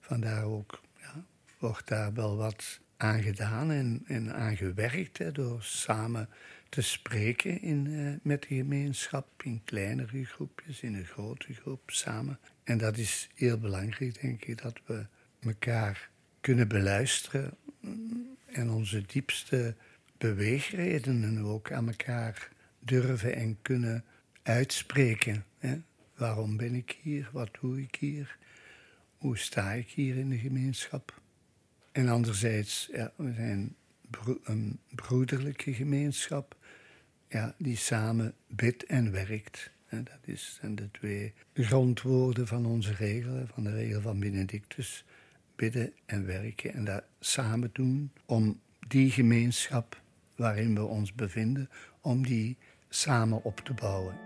Vandaar 0.00 0.44
ook 0.44 0.82
ja, 1.00 1.24
wordt 1.58 1.88
daar 1.88 2.12
wel 2.14 2.36
wat 2.36 2.80
aan 2.96 3.22
gedaan 3.22 3.70
en, 3.70 4.02
en 4.06 4.34
aan 4.34 4.56
gewerkt 4.56 5.18
hè, 5.18 5.32
door 5.32 5.62
samen 5.62 6.28
te 6.68 6.82
spreken 6.82 7.62
in, 7.62 7.86
uh, 7.86 8.14
met 8.22 8.42
de 8.42 8.54
gemeenschap, 8.54 9.42
in 9.42 9.60
kleinere 9.64 10.24
groepjes, 10.24 10.80
in 10.80 10.94
een 10.94 11.04
grote 11.04 11.54
groep, 11.54 11.90
samen 11.90 12.38
En 12.64 12.78
dat 12.78 12.96
is 12.96 13.28
heel 13.34 13.58
belangrijk, 13.58 14.20
denk 14.20 14.44
ik, 14.44 14.62
dat 14.62 14.80
we 14.86 15.06
elkaar 15.40 16.10
kunnen 16.40 16.68
beluisteren 16.68 17.56
en 18.46 18.70
onze 18.70 19.02
diepste 19.06 19.74
beweegredenen 20.18 21.38
ook 21.44 21.72
aan 21.72 21.88
elkaar 21.88 22.48
durven 22.78 23.34
en 23.34 23.58
kunnen 23.62 24.04
uitspreken. 24.42 25.44
Hè? 25.58 25.76
Waarom 26.16 26.56
ben 26.56 26.74
ik 26.74 26.98
hier? 27.02 27.28
Wat 27.32 27.48
doe 27.60 27.80
ik 27.80 27.94
hier? 27.94 28.38
Hoe 29.16 29.38
sta 29.38 29.72
ik 29.72 29.88
hier 29.88 30.16
in 30.16 30.28
de 30.28 30.38
gemeenschap? 30.38 31.20
En 31.92 32.08
anderzijds, 32.08 32.88
ja, 32.92 33.12
we 33.16 33.32
zijn 33.32 33.76
een 34.44 34.78
broederlijke 34.94 35.74
gemeenschap 35.74 36.56
ja, 37.28 37.54
die 37.58 37.76
samen 37.76 38.34
bidt 38.46 38.84
en 38.84 39.12
werkt. 39.12 39.70
En 39.86 40.04
dat 40.04 40.20
is, 40.24 40.58
zijn 40.60 40.74
de 40.74 40.90
twee 40.90 41.32
grondwoorden 41.54 42.46
van 42.46 42.66
onze 42.66 42.92
regelen, 42.92 43.48
van 43.48 43.64
de 43.64 43.72
regel 43.72 44.00
van 44.00 44.20
Benedictus. 44.20 45.04
Bidden 45.56 45.92
en 46.06 46.26
werken 46.26 46.74
en 46.74 46.84
dat 46.84 47.04
samen 47.20 47.70
doen 47.72 48.12
om 48.26 48.60
die 48.88 49.10
gemeenschap 49.10 50.00
waarin 50.36 50.74
we 50.74 50.84
ons 50.84 51.14
bevinden, 51.14 51.70
om 52.00 52.26
die 52.26 52.56
samen 52.88 53.44
op 53.44 53.60
te 53.60 53.72
bouwen. 53.72 54.25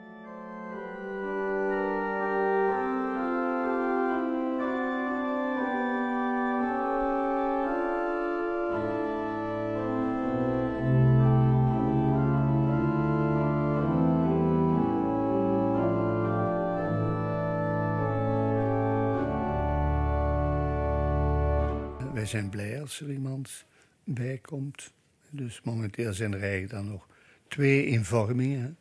Zijn 22.30 22.48
blij 22.48 22.80
als 22.80 23.00
er 23.00 23.12
iemand 23.12 23.64
bij 24.04 24.38
komt. 24.38 24.92
Dus 25.30 25.60
momenteel 25.62 26.12
zijn 26.12 26.32
er 26.32 26.42
eigenlijk 26.42 26.72
dan 26.72 26.88
nog 26.88 27.08
twee 27.48 27.86
invormingen. 27.86 28.78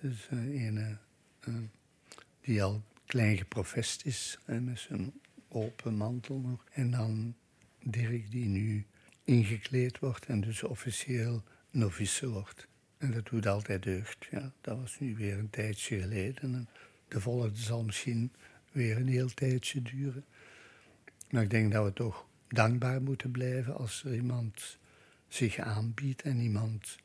Dus 0.00 0.28
uh, 0.32 0.66
een 0.66 0.98
uh, 1.48 1.54
die 2.40 2.62
al 2.62 2.82
klein 3.06 3.36
geprofest 3.36 4.04
is, 4.04 4.38
met 4.46 4.78
zijn 4.78 5.12
open 5.48 5.94
mantel 5.94 6.38
nog. 6.38 6.64
En 6.72 6.90
dan 6.90 7.34
Dirk 7.86 8.30
die 8.30 8.46
nu 8.46 8.86
ingekleed 9.24 9.98
wordt 9.98 10.26
en 10.26 10.40
dus 10.40 10.62
officieel 10.62 11.42
novice 11.70 12.28
wordt. 12.28 12.68
En 12.98 13.12
dat 13.12 13.26
doet 13.26 13.46
altijd 13.46 13.82
deugd. 13.82 14.26
Ja, 14.30 14.52
dat 14.60 14.78
was 14.78 14.98
nu 15.00 15.16
weer 15.16 15.38
een 15.38 15.50
tijdje 15.50 16.00
geleden. 16.00 16.54
En 16.54 16.68
de 17.08 17.20
volgende 17.20 17.58
zal 17.58 17.84
misschien 17.84 18.32
weer 18.72 18.96
een 18.96 19.08
heel 19.08 19.34
tijdje 19.34 19.82
duren. 19.82 20.24
Maar 21.34 21.42
ik 21.42 21.50
denk 21.50 21.72
dat 21.72 21.84
we 21.84 21.92
toch 21.92 22.26
dankbaar 22.48 23.02
moeten 23.02 23.30
blijven 23.30 23.76
als 23.76 24.04
er 24.04 24.14
iemand 24.14 24.78
zich 25.28 25.58
aanbiedt 25.58 26.22
en 26.22 26.38
iemand 26.38 26.96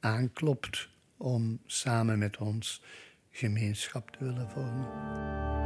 aanklopt 0.00 0.88
om 1.16 1.60
samen 1.66 2.18
met 2.18 2.36
ons 2.36 2.82
gemeenschap 3.30 4.10
te 4.10 4.24
willen 4.24 4.50
vormen. 4.50 5.57